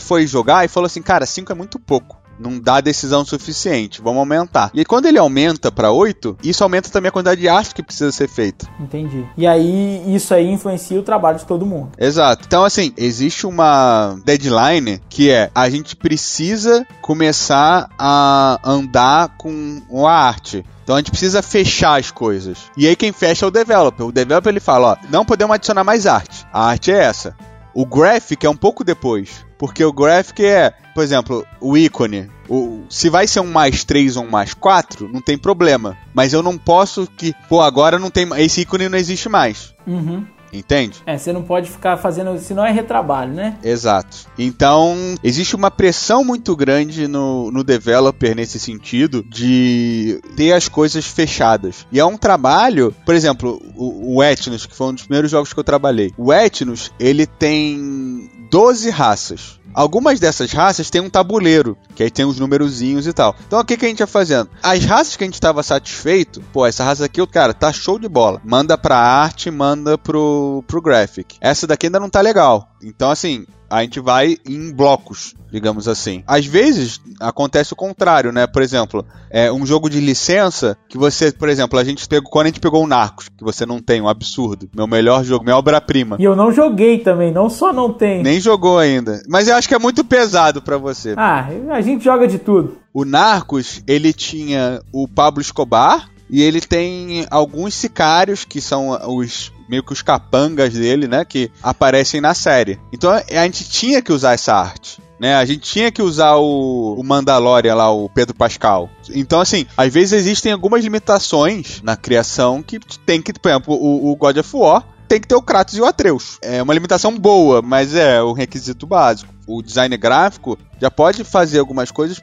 [0.00, 4.18] foi jogar e falou assim: cara, cinco é muito pouco não dá decisão suficiente, vamos
[4.18, 4.70] aumentar.
[4.74, 8.12] E quando ele aumenta para 8, isso aumenta também a quantidade de arte que precisa
[8.12, 8.66] ser feita.
[8.78, 9.24] Entendi.
[9.36, 11.92] E aí isso aí influencia o trabalho de todo mundo.
[11.98, 12.44] Exato.
[12.46, 20.12] Então assim, existe uma deadline que é a gente precisa começar a andar com a
[20.12, 20.64] arte.
[20.84, 22.58] Então a gente precisa fechar as coisas.
[22.76, 24.06] E aí quem fecha é o developer.
[24.06, 26.46] O developer ele fala, ó, não podemos adicionar mais arte.
[26.52, 27.34] A arte é essa.
[27.76, 29.44] O graphic é um pouco depois.
[29.58, 32.30] Porque o graphic é, por exemplo, o ícone.
[32.48, 35.94] O, se vai ser um mais 3 ou um mais 4, não tem problema.
[36.14, 38.26] Mas eu não posso que, pô, agora não tem.
[38.38, 39.74] Esse ícone não existe mais.
[39.86, 40.26] Uhum.
[40.52, 41.02] Entende?
[41.06, 43.56] É, você não pode ficar fazendo, senão é retrabalho, né?
[43.62, 44.26] Exato.
[44.38, 51.06] Então, existe uma pressão muito grande no, no developer nesse sentido de ter as coisas
[51.06, 51.86] fechadas.
[51.90, 55.52] E é um trabalho, por exemplo, o, o Etnos, que foi um dos primeiros jogos
[55.52, 56.12] que eu trabalhei.
[56.16, 59.60] O Etnos, ele tem 12 raças.
[59.76, 63.36] Algumas dessas raças têm um tabuleiro, que aí tem os numerozinhos e tal.
[63.46, 64.48] Então o que, que a gente ia fazendo?
[64.62, 68.08] As raças que a gente estava satisfeito, pô, essa raça aqui, cara, tá show de
[68.08, 68.40] bola.
[68.42, 71.36] Manda pra arte, manda pro, pro graphic.
[71.42, 72.70] Essa daqui ainda não tá legal.
[72.86, 76.22] Então, assim, a gente vai em blocos, digamos assim.
[76.24, 78.46] Às vezes acontece o contrário, né?
[78.46, 82.46] Por exemplo, é um jogo de licença que você, por exemplo, a gente pegou quando
[82.46, 84.68] a gente pegou o Narcos, que você não tem, um absurdo.
[84.72, 86.16] Meu melhor jogo, minha obra-prima.
[86.20, 88.22] E eu não joguei também, não só não tem.
[88.22, 89.20] Nem jogou ainda.
[89.28, 91.14] Mas eu acho que é muito pesado para você.
[91.16, 92.78] Ah, a gente joga de tudo.
[92.94, 99.52] O Narcos, ele tinha o Pablo Escobar, e ele tem alguns sicários que são os
[99.68, 101.24] meio que os capangas dele, né?
[101.24, 102.78] Que aparecem na série.
[102.92, 105.04] Então a gente tinha que usar essa arte.
[105.18, 108.90] Né, a gente tinha que usar o, o Mandalorian lá, o Pedro Pascal.
[109.08, 114.12] Então, assim, às vezes existem algumas limitações na criação que tem que, por exemplo, o,
[114.12, 116.38] o God of War tem que ter o Kratos e o Atreus.
[116.42, 119.32] É uma limitação boa, mas é o requisito básico.
[119.46, 122.20] O design gráfico já pode fazer algumas coisas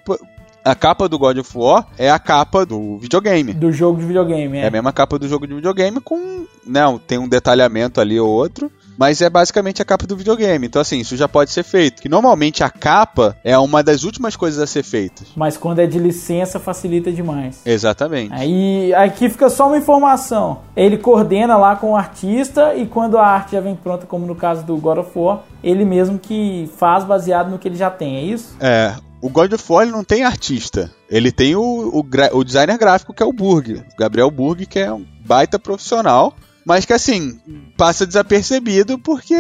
[0.63, 3.53] a capa do God of War é a capa do videogame.
[3.53, 4.61] Do jogo de videogame, é.
[4.61, 6.45] É a mesma capa do jogo de videogame com.
[6.65, 8.71] Não, tem um detalhamento ali ou outro.
[8.97, 10.67] Mas é basicamente a capa do videogame.
[10.67, 12.01] Então, assim, isso já pode ser feito.
[12.01, 15.29] Que normalmente a capa é uma das últimas coisas a ser feitas.
[15.35, 17.61] Mas quando é de licença, facilita demais.
[17.65, 18.33] Exatamente.
[18.33, 20.59] Aí aqui fica só uma informação.
[20.75, 24.35] Ele coordena lá com o artista e quando a arte já vem pronta, como no
[24.35, 28.17] caso do God of War, ele mesmo que faz baseado no que ele já tem,
[28.17, 28.55] é isso?
[28.59, 28.93] É
[29.23, 30.91] o God of War não tem artista.
[31.09, 32.05] Ele tem o, o,
[32.37, 33.81] o, designer gráfico, que é o Burg.
[33.97, 36.35] Gabriel Burg, que é um baita profissional.
[36.65, 37.39] Mas que assim,
[37.77, 39.35] passa desapercebido porque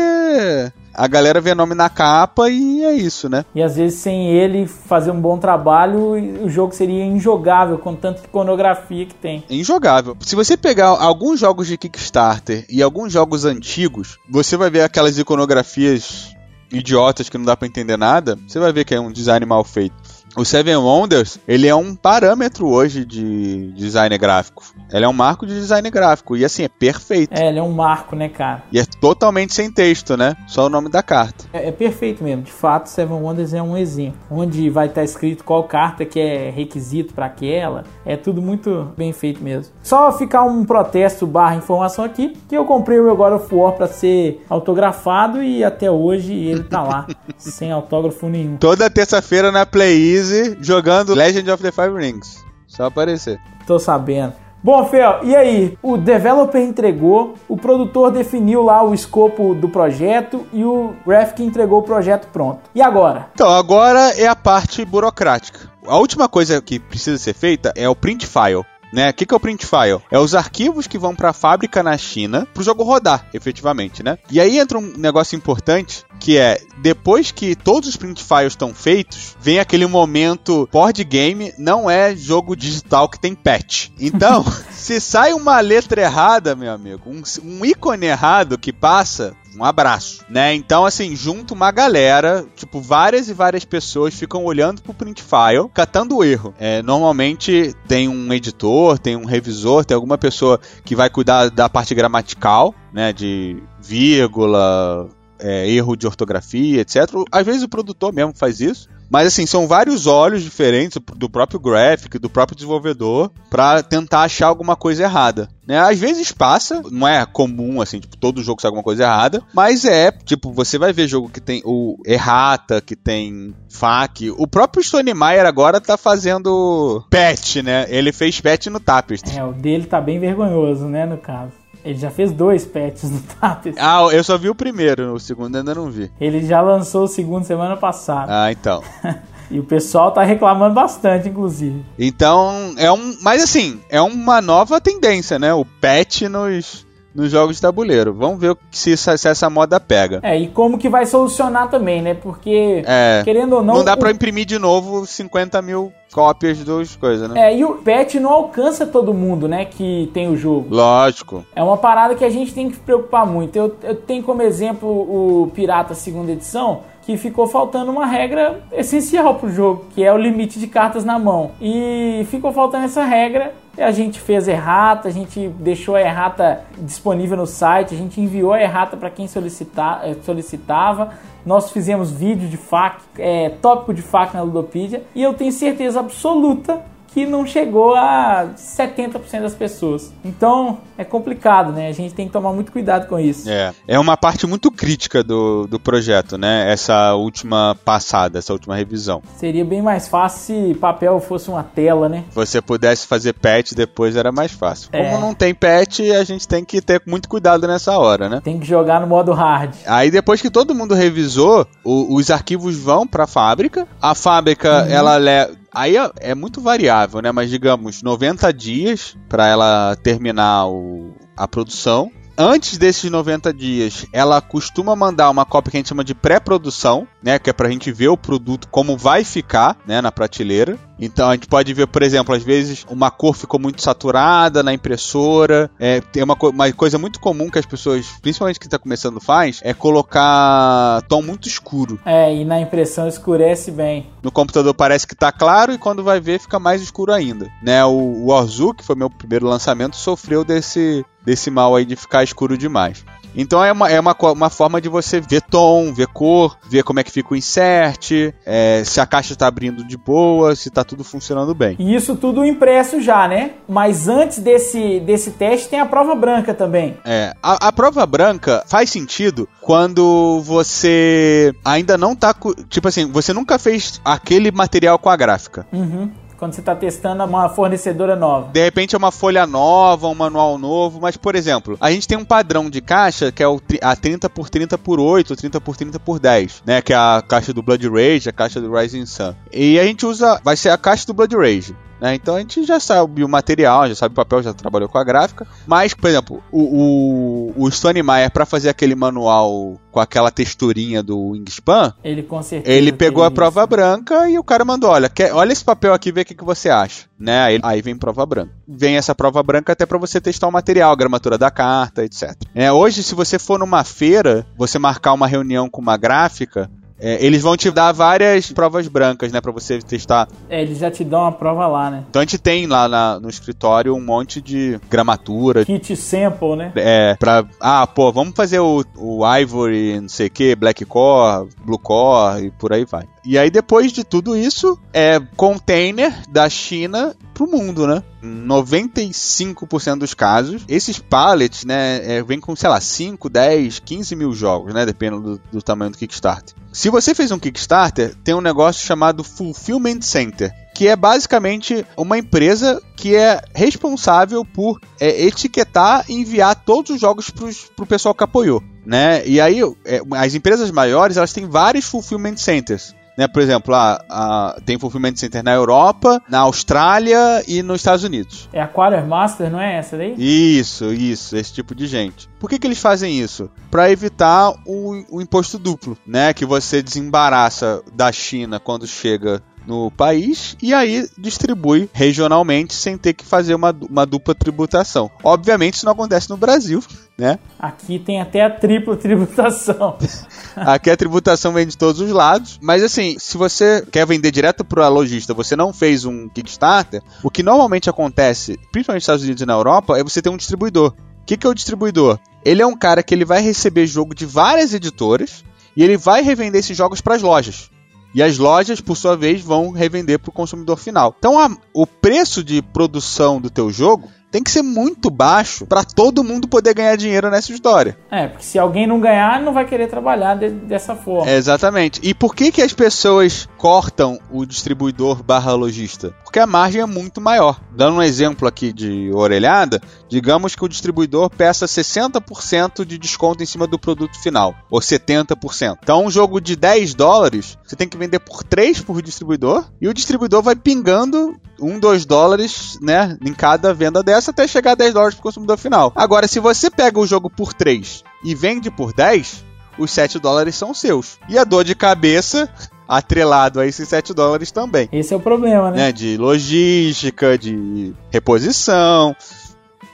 [0.93, 3.45] a galera vê nome na capa e é isso, né?
[3.55, 8.23] E às vezes sem ele fazer um bom trabalho, o jogo seria injogável com tanta
[8.23, 9.43] iconografia que tem.
[9.49, 10.15] Injogável.
[10.21, 15.17] Se você pegar alguns jogos de Kickstarter e alguns jogos antigos, você vai ver aquelas
[15.17, 16.33] iconografias
[16.73, 19.63] idiotas que não dá para entender nada, você vai ver que é um design mal
[19.63, 19.95] feito.
[20.35, 24.63] O Seven Wonders, ele é um parâmetro hoje de design gráfico.
[24.91, 26.35] Ele é um marco de design gráfico.
[26.35, 27.31] E assim, é perfeito.
[27.31, 28.63] É, ele é um marco, né, cara?
[28.71, 30.35] E é totalmente sem texto, né?
[30.47, 31.45] Só o nome da carta.
[31.53, 32.41] É, é perfeito mesmo.
[32.43, 34.19] De fato, Seven Wonders é um exemplo.
[34.31, 37.83] Onde vai estar escrito qual carta que é requisito para aquela.
[38.03, 39.71] É tudo muito bem feito mesmo.
[39.83, 43.73] Só ficar um protesto barra informação aqui, que eu comprei o meu God of War
[43.73, 48.57] pra ser autografado e até hoje ele tá lá, sem autógrafo nenhum.
[48.57, 50.22] Toda terça-feira na Play
[50.59, 52.43] jogando Legend of the Five Rings.
[52.67, 53.39] Só aparecer.
[53.67, 54.33] Tô sabendo.
[54.63, 55.77] Bom, Fel, e aí?
[55.83, 61.79] O developer entregou, o produtor definiu lá o escopo do projeto e o graphic entregou
[61.79, 62.61] o projeto pronto.
[62.73, 63.27] E agora?
[63.33, 65.69] Então, agora é a parte burocrática.
[65.85, 69.09] A última coisa que precisa ser feita é o print file né?
[69.09, 69.99] O que, que é o print file?
[70.11, 74.03] É os arquivos que vão para a fábrica na China para o jogo rodar, efetivamente,
[74.03, 74.19] né?
[74.29, 78.73] E aí entra um negócio importante que é depois que todos os print files estão
[78.73, 83.89] feitos, vem aquele momento board game, não é jogo digital que tem patch.
[83.99, 89.65] Então, se sai uma letra errada, meu amigo, um, um ícone errado que passa, um
[89.65, 90.53] abraço, né?
[90.53, 95.69] Então, assim, junto uma galera, tipo, várias e várias pessoas ficam olhando pro print file,
[95.73, 96.55] catando o erro.
[96.57, 101.67] É, normalmente tem um editor, tem um revisor, tem alguma pessoa que vai cuidar da
[101.67, 103.11] parte gramatical, né?
[103.11, 105.09] De vírgula,
[105.43, 107.03] é, erro de ortografia, etc.
[107.31, 108.87] Às vezes o produtor mesmo faz isso.
[109.13, 114.47] Mas assim, são vários olhos diferentes do próprio graphic, do próprio desenvolvedor, para tentar achar
[114.47, 115.47] alguma coisa errada.
[115.67, 115.77] Né?
[115.77, 119.85] Às vezes passa, não é comum, assim, tipo, todo jogo sai alguma coisa errada, mas
[119.85, 124.33] é, tipo, você vai ver jogo que tem o errata, que tem FAQ.
[124.35, 127.85] O próprio Stone Meyer agora tá fazendo patch, né?
[127.89, 129.37] Ele fez patch no Tapestry.
[129.37, 131.62] É, o dele tá bem vergonhoso, né, no caso.
[131.83, 133.83] Ele já fez dois patches no Tapestry.
[133.83, 136.11] Ah, eu só vi o primeiro, o segundo ainda não vi.
[136.19, 138.27] Ele já lançou o segundo semana passada.
[138.29, 138.81] Ah, então.
[139.51, 141.83] e o pessoal tá reclamando bastante, inclusive.
[141.99, 143.17] Então, é um.
[143.21, 145.53] Mas assim, é uma nova tendência, né?
[145.53, 148.13] O patch nos nos jogos de tabuleiro.
[148.13, 150.19] Vamos ver se, se, essa moda pega.
[150.23, 152.13] É, e como que vai solucionar também, né?
[152.13, 153.75] Porque, é, querendo ou não.
[153.75, 153.97] Não dá o...
[153.97, 157.49] pra imprimir de novo 50 mil cópias das coisas, né?
[157.49, 160.67] É, e o patch não alcança todo mundo, né, que tem o jogo.
[160.69, 161.43] Lógico.
[161.55, 163.55] É uma parada que a gente tem que se preocupar muito.
[163.55, 169.35] Eu, eu tenho como exemplo o Pirata segunda edição, que ficou faltando uma regra essencial
[169.35, 171.51] pro jogo, que é o limite de cartas na mão.
[171.61, 177.35] E ficou faltando essa regra a gente fez errata, a gente deixou a errata disponível
[177.35, 181.13] no site, a gente enviou a errata para quem solicita, eh, solicitava.
[181.43, 185.99] Nós fizemos vídeo de FAQ, é, tópico de FAQ na Ludopedia, e eu tenho certeza
[185.99, 186.81] absoluta
[187.13, 190.11] que não chegou a 70% das pessoas.
[190.25, 191.87] Então é complicado, né?
[191.87, 193.49] A gente tem que tomar muito cuidado com isso.
[193.49, 196.71] É, é uma parte muito crítica do, do projeto, né?
[196.71, 199.21] Essa última passada, essa última revisão.
[199.37, 202.23] Seria bem mais fácil se papel fosse uma tela, né?
[202.33, 204.89] Você pudesse fazer patch depois era mais fácil.
[204.91, 205.03] É.
[205.03, 208.41] Como não tem patch, a gente tem que ter muito cuidado nessa hora, né?
[208.43, 209.73] Tem que jogar no modo hard.
[209.85, 213.87] Aí depois que todo mundo revisou, o, os arquivos vão para a fábrica.
[214.01, 214.89] A fábrica, uhum.
[214.89, 217.31] ela leva Aí é, é muito variável, né?
[217.31, 224.41] Mas digamos, 90 dias para ela terminar o, a produção antes desses 90 dias, ela
[224.41, 227.91] costuma mandar uma cópia que a gente chama de pré-produção, né, que é pra gente
[227.91, 230.77] ver o produto como vai ficar, né, na prateleira.
[230.99, 234.73] Então a gente pode ver, por exemplo, às vezes uma cor ficou muito saturada na
[234.73, 235.69] impressora.
[235.79, 239.19] É, tem uma, co uma coisa muito comum que as pessoas, principalmente que está começando,
[239.19, 241.99] faz, é colocar tom muito escuro.
[242.05, 244.07] É, e na impressão escurece bem.
[244.21, 247.49] No computador parece que está claro e quando vai ver fica mais escuro ainda.
[247.61, 251.95] Né, o, o Orzu, que foi meu primeiro lançamento, sofreu desse, desse mal aí de
[251.95, 253.03] ficar escuro demais.
[253.35, 256.99] Então é uma, é uma, uma forma de você ver tom, ver cor, ver como
[256.99, 258.11] é que fica o insert,
[258.45, 261.75] é, se a caixa está abrindo de boa, se está tudo funcionando bem.
[261.79, 263.51] E isso tudo impresso já, né?
[263.67, 266.97] Mas antes desse, desse teste tem a prova branca também.
[267.03, 272.35] É, a, a prova branca faz sentido quando você ainda não tá.
[272.69, 275.65] Tipo assim, você nunca fez aquele material com a gráfica.
[275.71, 278.51] Uhum quando você está testando uma fornecedora nova.
[278.51, 282.17] De repente é uma folha nova, um manual novo, mas por exemplo, a gente tem
[282.17, 283.45] um padrão de caixa que é
[283.81, 287.23] a 30 por 30 por 8, 30 por 30 por 10, né, que é a
[287.25, 289.33] caixa do Blood Rage, a caixa do Rising Sun.
[289.53, 291.73] E a gente usa, vai ser a caixa do Blood Rage.
[292.03, 292.15] Né?
[292.15, 295.03] Então a gente já sabe o material, já sabe o papel, já trabalhou com a
[295.05, 295.47] gráfica.
[295.65, 301.01] Mas, por exemplo, o, o, o Stone Meyer, para fazer aquele manual com aquela texturinha
[301.01, 302.75] do Wingspan, ele com certeza.
[302.75, 303.69] Ele pegou a prova isso.
[303.69, 306.43] branca e o cara mandou: olha, quer, olha esse papel aqui, vê o que, que
[306.43, 307.05] você acha.
[307.17, 307.39] Né?
[307.41, 308.51] Aí, aí vem prova branca.
[308.67, 312.35] Vem essa prova branca até para você testar o material, a gramatura da carta, etc.
[312.53, 317.23] É, hoje, se você for numa feira, você marcar uma reunião com uma gráfica, é,
[317.23, 320.27] eles vão te dar várias provas brancas, né, para você testar.
[320.49, 322.03] É, eles já te dão uma prova lá, né?
[322.09, 325.65] Então a gente tem lá na, no escritório um monte de gramatura.
[325.65, 326.71] Kit sample, né?
[326.75, 327.45] É, pra.
[327.59, 332.45] Ah, pô, vamos fazer o, o Ivory, não sei o que, Black Core, Blue Core
[332.45, 333.03] e por aí vai.
[333.25, 338.03] E aí, depois de tudo isso, é container da China pro mundo, né?
[338.21, 344.33] 95% dos casos, esses pallets, né, é, vem com, sei lá, 5, 10, 15 mil
[344.33, 344.85] jogos, né?
[344.85, 346.53] Dependendo do, do tamanho do Kickstarter.
[346.71, 352.17] Se você fez um Kickstarter, tem um negócio chamado Fulfillment Center, que é basicamente uma
[352.17, 358.15] empresa que é responsável por é, etiquetar e enviar todos os jogos para o pessoal
[358.15, 358.63] que apoiou.
[358.85, 359.25] Né?
[359.25, 362.93] E aí, é, as empresas maiores elas têm vários fulfillment centers.
[363.17, 363.27] Né?
[363.27, 368.49] Por exemplo, ah, ah, tem Fulfillment Center na Europa, na Austrália e nos Estados Unidos.
[368.51, 370.15] É a Quartermaster, não é essa daí?
[370.17, 372.27] Isso, isso, esse tipo de gente.
[372.39, 373.49] Por que, que eles fazem isso?
[373.69, 376.33] Para evitar o, o imposto duplo, né?
[376.33, 383.13] Que você desembaraça da China quando chega no país e aí distribui regionalmente sem ter
[383.13, 385.09] que fazer uma, uma dupla tributação.
[385.23, 386.83] Obviamente isso não acontece no Brasil,
[387.17, 387.39] né?
[387.59, 389.97] Aqui tem até a tripla tributação.
[390.55, 394.63] Aqui a tributação vem de todos os lados, mas assim, se você quer vender direto
[394.63, 399.23] para a lojista, você não fez um Kickstarter, o que normalmente acontece, principalmente nos Estados
[399.23, 400.93] Unidos e na Europa, é você ter um distribuidor.
[401.21, 402.19] O que, que é o distribuidor?
[402.43, 405.43] Ele é um cara que ele vai receber jogo de várias editoras
[405.75, 407.69] e ele vai revender esses jogos para as lojas.
[408.13, 411.15] E as lojas, por sua vez, vão revender para o consumidor final.
[411.17, 415.83] Então, a, o preço de produção do teu jogo tem que ser muito baixo para
[415.83, 417.95] todo mundo poder ganhar dinheiro nessa história.
[418.09, 421.29] É, porque se alguém não ganhar, não vai querer trabalhar de, dessa forma.
[421.29, 421.99] É, exatamente.
[422.01, 426.15] E por que, que as pessoas cortam o distribuidor barra lojista?
[426.23, 427.61] Porque a margem é muito maior.
[427.75, 429.79] Dando um exemplo aqui de orelhada,
[430.13, 435.77] digamos que o distribuidor peça 60% de desconto em cima do produto final, ou 70%.
[435.81, 439.87] Então, um jogo de 10 dólares, você tem que vender por 3 por distribuidor, e
[439.87, 444.75] o distribuidor vai pingando 1, 2 dólares, né, em cada venda dessa até chegar a
[444.75, 445.91] 10 dólares para o consumidor final.
[445.95, 449.43] Agora, se você pega o jogo por 3 e vende por 10,
[449.79, 451.17] os 7 dólares são seus.
[451.27, 452.47] E a dor de cabeça
[452.87, 454.87] atrelado a esses 7 dólares também.
[454.91, 455.77] Esse é o problema, né?
[455.77, 455.91] né?
[455.91, 459.15] De logística, de reposição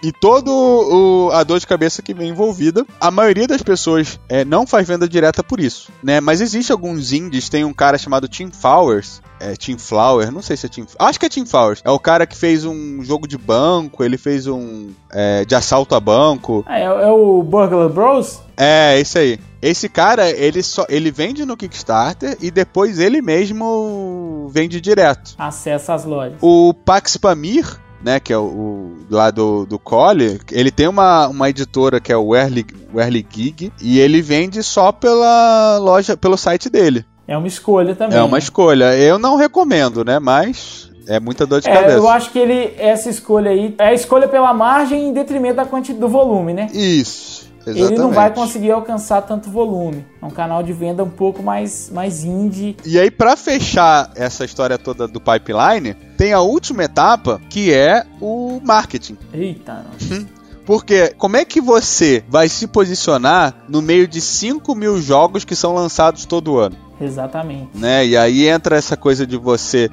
[0.01, 2.85] e todo o, a dor de cabeça que vem envolvida.
[2.99, 6.19] A maioria das pessoas é, não faz venda direta por isso, né?
[6.19, 10.57] Mas existe alguns indies, tem um cara chamado Tim Flowers, é Tim Flower, não sei
[10.57, 11.81] se é Tim, acho que é Tim Flowers.
[11.83, 15.95] É o cara que fez um jogo de banco, ele fez um é, de assalto
[15.95, 16.63] a banco.
[16.67, 18.41] Ah, é, é o Burglar Bros?
[18.57, 19.39] É, esse aí.
[19.62, 25.35] Esse cara, ele só ele vende no Kickstarter e depois ele mesmo vende direto.
[25.38, 26.38] Acessa as lojas.
[26.41, 31.27] O Pax Pamir, né, que é o, o lá do, do Cole, ele tem uma,
[31.27, 36.38] uma editora que é o Early, Early Gig e ele vende só pela loja, pelo
[36.38, 37.05] site dele.
[37.27, 38.17] É uma escolha também.
[38.17, 38.39] É uma né?
[38.39, 38.95] escolha.
[38.95, 41.97] Eu não recomendo, né, mas é muita dor de é, cabeça.
[41.97, 45.65] Eu acho que ele essa escolha aí é a escolha pela margem em detrimento da
[45.65, 46.67] quantidade do volume, né?
[46.71, 47.48] Isso.
[47.65, 47.93] Exatamente.
[47.93, 50.06] Ele não vai conseguir alcançar tanto volume.
[50.22, 52.76] É um canal de venda um pouco mais, mais indie.
[52.86, 58.06] E aí, para fechar essa história toda do pipeline, tem a última etapa que é
[58.22, 59.17] o marketing.
[59.34, 60.39] Eita, nossa.
[60.65, 65.56] Porque como é que você vai se posicionar no meio de 5 mil jogos que
[65.56, 66.76] são lançados todo ano?
[67.02, 67.69] Exatamente.
[67.74, 68.06] Né?
[68.06, 69.89] E aí entra essa coisa de você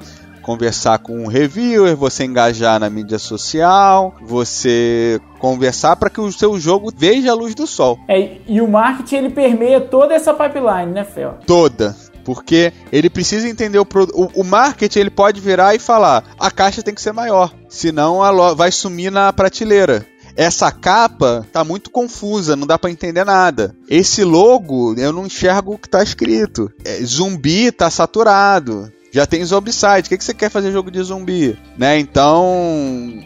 [0.47, 6.57] conversar com um reviewer, você engajar na mídia social, você conversar para que o seu
[6.57, 7.99] jogo veja a luz do sol.
[8.07, 11.37] É, e o marketing ele permeia toda essa pipeline, né, Fel?
[11.45, 11.93] Toda.
[12.23, 14.31] Porque ele precisa entender o produto.
[14.33, 18.53] O marketing ele pode virar e falar: a caixa tem que ser maior, senão a
[18.53, 20.05] vai sumir na prateleira.
[20.35, 23.75] Essa capa tá muito confusa, não dá para entender nada.
[23.89, 26.71] Esse logo, eu não enxergo o que tá escrito.
[26.85, 30.01] É, zumbi tá saturado já tem Zombicide.
[30.01, 31.57] O que, que você quer fazer jogo de zumbi?
[31.75, 31.97] Né?
[31.97, 32.45] Então,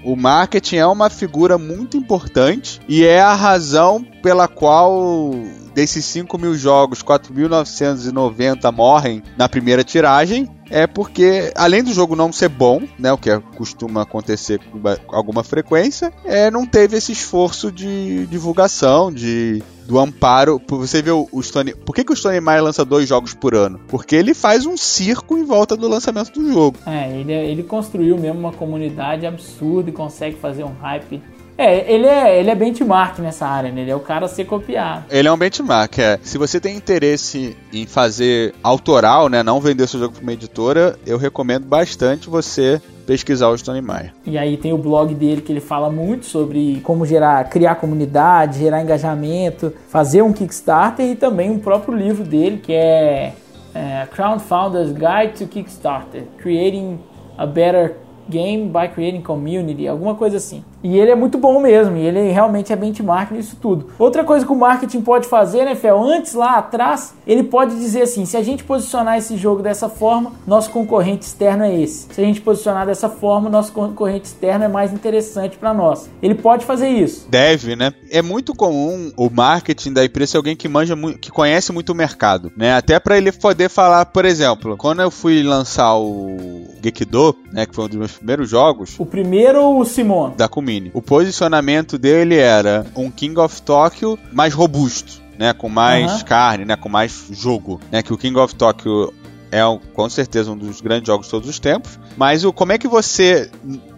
[0.06, 5.34] o marketing é uma figura muito importante e é a razão pela qual
[5.74, 10.48] desses 5 mil jogos, 4.990 morrem na primeira tiragem.
[10.70, 14.80] É porque, além do jogo não ser bom, né, o que costuma acontecer com
[15.14, 20.62] alguma frequência, é, não teve esse esforço de divulgação, de do amparo.
[20.70, 21.76] Você vê o, o Stone.
[21.76, 23.78] Por que, que o Stone Meyer lança dois jogos por ano?
[23.90, 26.78] Porque ele faz um circo em volta do lançamento do jogo.
[26.86, 31.22] É, ele, ele construiu mesmo uma comunidade absurda e consegue fazer um hype
[31.58, 33.82] é, ele é, ele é benchmark nessa área, né?
[33.82, 35.06] Ele é o cara a ser copiado.
[35.12, 36.20] Ele é um benchmark, é.
[36.24, 39.44] Se você tem interesse em fazer autoral, né?
[39.44, 44.13] Não vender seu jogo para uma editora, eu recomendo bastante você pesquisar o Stone Meyer.
[44.26, 48.60] E aí tem o blog dele que ele fala muito sobre como gerar, criar comunidade,
[48.60, 53.34] gerar engajamento, fazer um Kickstarter e também um próprio livro dele que é,
[53.76, 57.00] é Crowdfounders Guide to Kickstarter, Creating
[57.38, 57.97] a Better
[58.30, 60.63] Game by Creating Community, alguma coisa assim.
[60.84, 63.88] E ele é muito bom mesmo, e ele realmente é benchmark nisso tudo.
[64.00, 66.01] Outra coisa que o marketing pode fazer, né, Fel?
[66.01, 70.32] Antes, lá atrás, ele pode dizer assim: se a gente posicionar esse jogo dessa forma,
[70.47, 72.08] nosso concorrente externo é esse.
[72.14, 76.10] Se a gente posicionar dessa forma, nosso concorrente externo é mais interessante para nós.
[76.22, 77.28] Ele pode fazer isso.
[77.30, 77.93] Deve, né?
[78.10, 81.91] É muito comum o marketing da empresa ser alguém que manja muito, que conhece muito
[81.91, 82.74] o mercado, né?
[82.74, 86.38] Até para ele poder falar, por exemplo, quando eu fui lançar o
[86.84, 88.95] Gekido, né, que foi um dos meus primeiros jogos.
[88.97, 90.34] O primeiro, o Simon.
[90.38, 90.91] Da Kumi Mini.
[90.93, 95.22] O posicionamento dele era um King of Tokyo mais robusto.
[95.39, 96.24] Né, com mais uhum.
[96.24, 99.11] carne, né, com mais jogo, né, que o King of Tokyo
[99.51, 99.61] é
[99.93, 101.99] com certeza um dos grandes jogos de todos os tempos.
[102.15, 103.49] Mas o, como é que você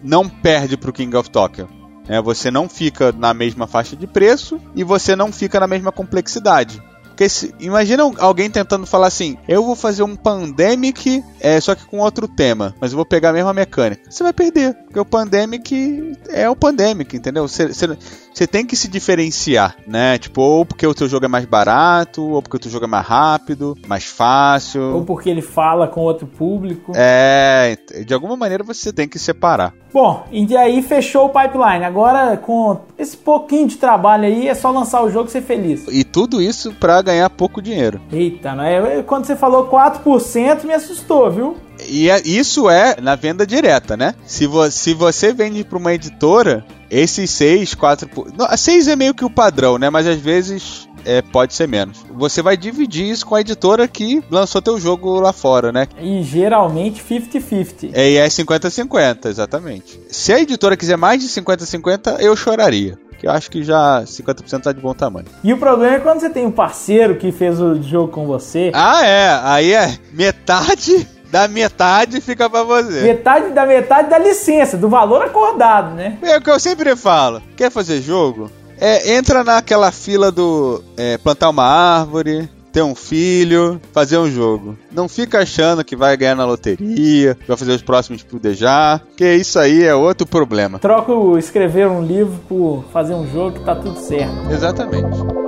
[0.02, 1.68] não perde pro King of Tokyo?
[2.08, 5.92] É, você não fica na mesma faixa de preço e você não fica na mesma
[5.92, 6.82] complexidade.
[7.14, 11.86] Porque se, imagina alguém tentando falar assim: eu vou fazer um Pandemic, é, só que
[11.86, 14.10] com outro tema, mas eu vou pegar a mesma mecânica.
[14.10, 17.48] Você vai perder, porque o Pandemic é o Pandemic, entendeu?
[17.48, 17.88] Você, você,
[18.34, 20.18] você tem que se diferenciar, né?
[20.18, 22.88] Tipo, ou porque o teu jogo é mais barato, ou porque o teu jogo é
[22.88, 24.82] mais rápido, mais fácil.
[24.96, 26.92] Ou porque ele fala com outro público.
[26.96, 29.74] É, de alguma maneira você tem que separar.
[29.94, 31.86] Bom, e aí fechou o pipeline.
[31.86, 35.86] Agora, com esse pouquinho de trabalho aí, é só lançar o jogo e ser feliz.
[35.88, 38.02] E tudo isso para ganhar pouco dinheiro.
[38.12, 39.04] Eita, né?
[39.06, 41.58] quando você falou 4%, me assustou, viu?
[41.88, 44.16] E é, isso é na venda direta, né?
[44.26, 48.10] Se, vo, se você vende para uma editora, esses 6, 4.
[48.38, 49.90] Não, 6 é meio que o padrão, né?
[49.90, 52.06] Mas às vezes é, pode ser menos.
[52.12, 55.88] Você vai dividir isso com a editora que lançou teu jogo lá fora, né?
[56.00, 57.92] E geralmente 50-50.
[57.94, 60.00] É, e é 50-50, exatamente.
[60.10, 64.62] Se a editora quiser mais de 50-50, eu choraria que eu acho que já 50%
[64.64, 65.28] tá de bom tamanho.
[65.42, 68.70] E o problema é quando você tem um parceiro que fez o jogo com você.
[68.74, 69.40] Ah, é.
[69.44, 73.02] Aí é metade da metade fica para você.
[73.02, 76.20] Metade da metade da licença, do valor acordado, né?
[76.22, 77.42] É o que eu sempre falo.
[77.58, 78.52] Quer fazer jogo?
[78.80, 84.78] É, entra naquela fila do é, plantar uma árvore, ter um filho, fazer um jogo.
[84.92, 89.58] Não fica achando que vai ganhar na loteria, vai fazer os próximos pudejar, que isso
[89.58, 90.78] aí é outro problema.
[90.78, 94.52] Troca o escrever um livro por fazer um jogo que tá tudo certo.
[94.52, 95.43] Exatamente.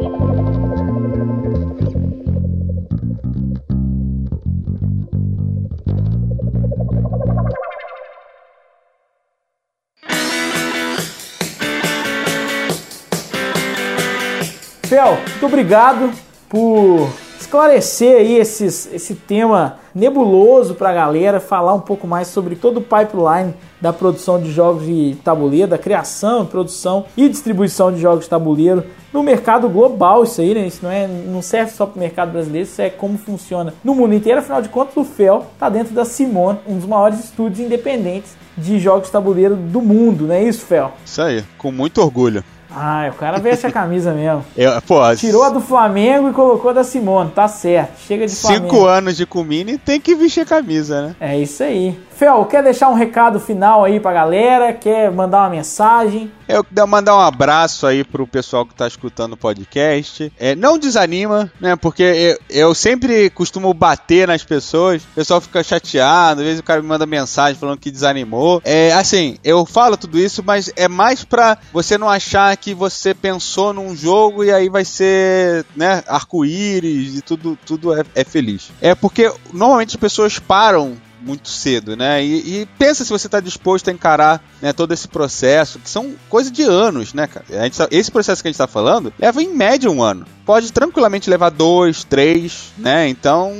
[14.95, 16.09] Fel, muito obrigado
[16.47, 22.55] por esclarecer aí esses, esse tema nebuloso para a galera, falar um pouco mais sobre
[22.55, 27.99] todo o pipeline da produção de jogos de tabuleiro, da criação, produção e distribuição de
[27.99, 30.65] jogos de tabuleiro no mercado global isso aí, né?
[30.65, 33.93] Isso não, é, não serve só para o mercado brasileiro, isso é como funciona no
[33.93, 34.39] mundo inteiro.
[34.39, 38.79] Afinal de contas, o FEL está dentro da Simone, um dos maiores estúdios independentes de
[38.79, 40.93] jogos de tabuleiro do mundo, não é isso, Fel?
[41.05, 42.41] Isso aí, com muito orgulho.
[42.75, 44.45] Ah, o cara veste a camisa mesmo.
[44.55, 47.99] Eu, pô, Tirou a do Flamengo e colocou a da Simone, tá certo.
[48.05, 48.65] Chega de Flamengo.
[48.65, 51.15] Cinco anos de Comini tem que vestir a camisa, né?
[51.19, 51.97] É isso aí.
[52.15, 54.71] Fel, quer deixar um recado final aí pra galera?
[54.71, 56.31] Quer mandar uma mensagem?
[56.47, 60.31] Eu quero mandar um abraço aí pro pessoal que tá escutando o podcast.
[60.39, 61.75] É, não desanima, né?
[61.75, 65.03] Porque eu, eu, sempre costumo bater nas pessoas.
[65.03, 68.61] O pessoal fica chateado, às vezes o cara me manda mensagem falando que desanimou.
[68.63, 73.13] É assim, eu falo tudo isso, mas é mais pra você não achar que você
[73.13, 78.71] pensou num jogo e aí vai ser, né, arco-íris e tudo, tudo é, é feliz.
[78.79, 80.95] É porque normalmente as pessoas param
[81.25, 82.23] muito cedo, né?
[82.23, 86.13] E, e pensa se você está disposto a encarar né, todo esse processo, que são
[86.29, 87.45] coisas de anos, né, cara?
[87.71, 90.25] Tá, esse processo que a gente está falando leva em média um ano.
[90.45, 93.09] Pode tranquilamente levar dois, três, né?
[93.09, 93.51] Então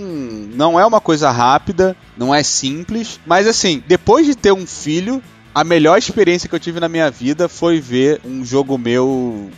[0.54, 5.22] não é uma coisa rápida, não é simples, mas assim, depois de ter um filho,
[5.54, 9.50] a melhor experiência que eu tive na minha vida foi ver um jogo meu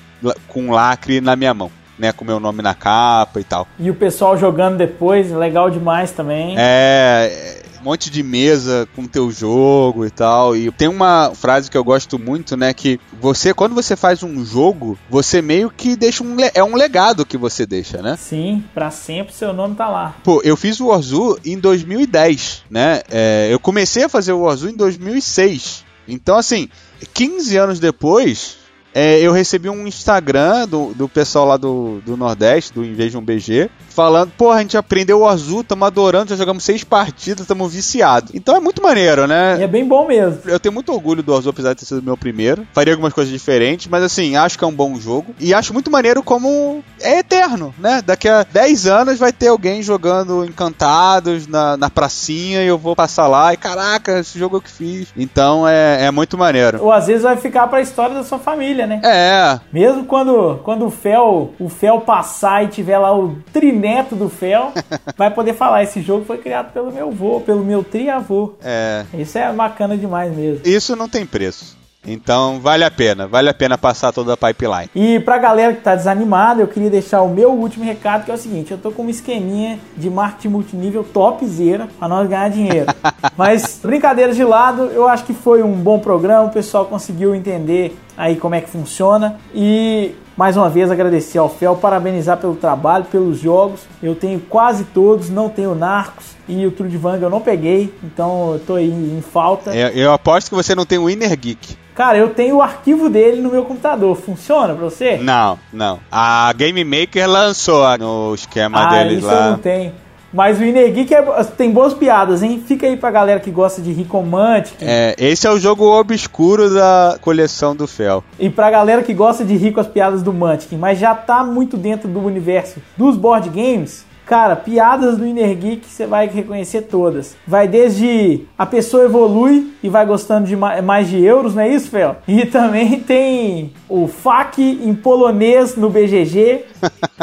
[0.47, 1.69] com lacre na minha mão.
[1.99, 3.67] Né, com meu nome na capa e tal.
[3.79, 6.53] E o pessoal jogando depois, legal demais também.
[6.55, 10.55] É, monte de mesa com teu jogo e tal.
[10.55, 12.73] E tem uma frase que eu gosto muito, né?
[12.73, 16.35] Que você, quando você faz um jogo, você meio que deixa um.
[16.53, 18.17] É um legado que você deixa, né?
[18.17, 20.15] Sim, para sempre seu nome tá lá.
[20.21, 23.01] Pô, eu fiz o Warzoo em 2010, né?
[23.09, 25.85] É, eu comecei a fazer o Warzoo em 2006.
[26.07, 26.69] Então, assim,
[27.13, 28.57] 15 anos depois,
[28.97, 33.69] é, eu recebi um Instagram do, do pessoal lá do, do Nordeste, do Invasion BG,
[33.89, 38.31] falando, pô, a gente aprendeu o azul, tamo adorando, já jogamos seis partidas, tamo viciado.
[38.33, 39.57] Então é muito maneiro, né?
[39.59, 40.41] E é bem bom mesmo.
[40.45, 42.65] Eu tenho muito orgulho do azul, apesar de ter sido o meu primeiro.
[42.73, 45.35] Faria algumas coisas diferentes, mas assim, acho que é um bom jogo.
[45.39, 48.01] E acho muito maneiro como é eterno, né?
[48.03, 52.95] Daqui a 10 anos vai ter alguém jogando Encantados na, na pracinha e eu vou
[52.95, 55.09] passar lá e caraca, esse jogo eu que fiz.
[55.15, 56.81] Então é, é muito maneiro.
[56.81, 59.01] Ou às vezes vai ficar pra história da sua família, né?
[59.03, 59.59] É.
[59.71, 64.29] Mesmo quando, quando o Fel, o Fel passar e tiver lá o triné neto do
[64.29, 64.73] Fel
[65.17, 68.53] vai poder falar: esse jogo foi criado pelo meu avô, pelo meu triavô.
[68.63, 69.05] É.
[69.13, 70.61] Isso é bacana demais mesmo.
[70.65, 71.77] Isso não tem preço.
[72.09, 74.89] Então vale a pena, vale a pena passar toda a pipeline.
[74.95, 78.33] E pra galera que tá desanimada, eu queria deixar o meu último recado, que é
[78.33, 82.88] o seguinte: eu tô com uma esqueminha de marketing multinível topzera pra nós ganhar dinheiro.
[83.35, 87.97] Mas, brincadeiras de lado, eu acho que foi um bom programa, o pessoal conseguiu entender
[88.18, 89.39] aí como é que funciona.
[89.53, 93.82] E mais uma vez agradecer ao Fel, parabenizar pelo trabalho, pelos jogos.
[94.01, 98.59] Eu tenho quase todos, não tenho Narcos e o Trudvang eu não peguei, então eu
[98.59, 99.76] tô aí em falta.
[99.76, 101.78] Eu, eu aposto que você não tem o Inner Geek.
[101.93, 104.15] Cara, eu tenho o arquivo dele no meu computador.
[104.15, 105.18] Funciona pra você?
[105.18, 105.99] Não, não.
[106.11, 109.45] A Game Maker lançou no esquema ah, deles isso lá.
[109.45, 109.93] eu não tenho.
[110.34, 111.21] Mas o Inner Geek é,
[111.55, 112.63] tem boas piadas, hein?
[112.65, 114.75] Fica aí pra galera que gosta de Ricomantic.
[114.82, 118.23] É, esse é o jogo obscuro da coleção do Fel.
[118.39, 121.43] E pra galera que gosta de rir com as piadas do Mantic, mas já tá
[121.43, 126.82] muito dentro do universo dos board games, Cara, piadas do Inner Geek você vai reconhecer
[126.82, 127.38] todas.
[127.47, 131.89] Vai desde a pessoa evolui e vai gostando de mais de euros, não é isso,
[131.89, 132.17] Fel?
[132.28, 136.65] E também tem o FAQ em polonês no BGG.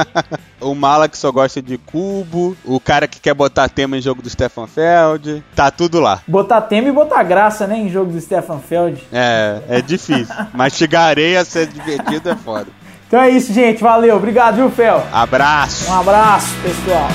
[0.63, 4.23] o mala que só gosta de cubo, o cara que quer botar tema em jogo
[4.23, 6.23] do Stefan Feld, tá tudo lá.
[6.27, 9.03] Botar tema e botar graça, né, em jogo do Stefan Feld.
[9.13, 10.35] É, é difícil.
[10.55, 12.69] Mastigar areia a ser divertido é foda.
[13.07, 13.83] Então é isso, gente.
[13.83, 14.17] Valeu.
[14.17, 15.05] Obrigado, viu, Fel?
[15.13, 15.91] Abraço.
[15.91, 17.09] Um abraço, pessoal.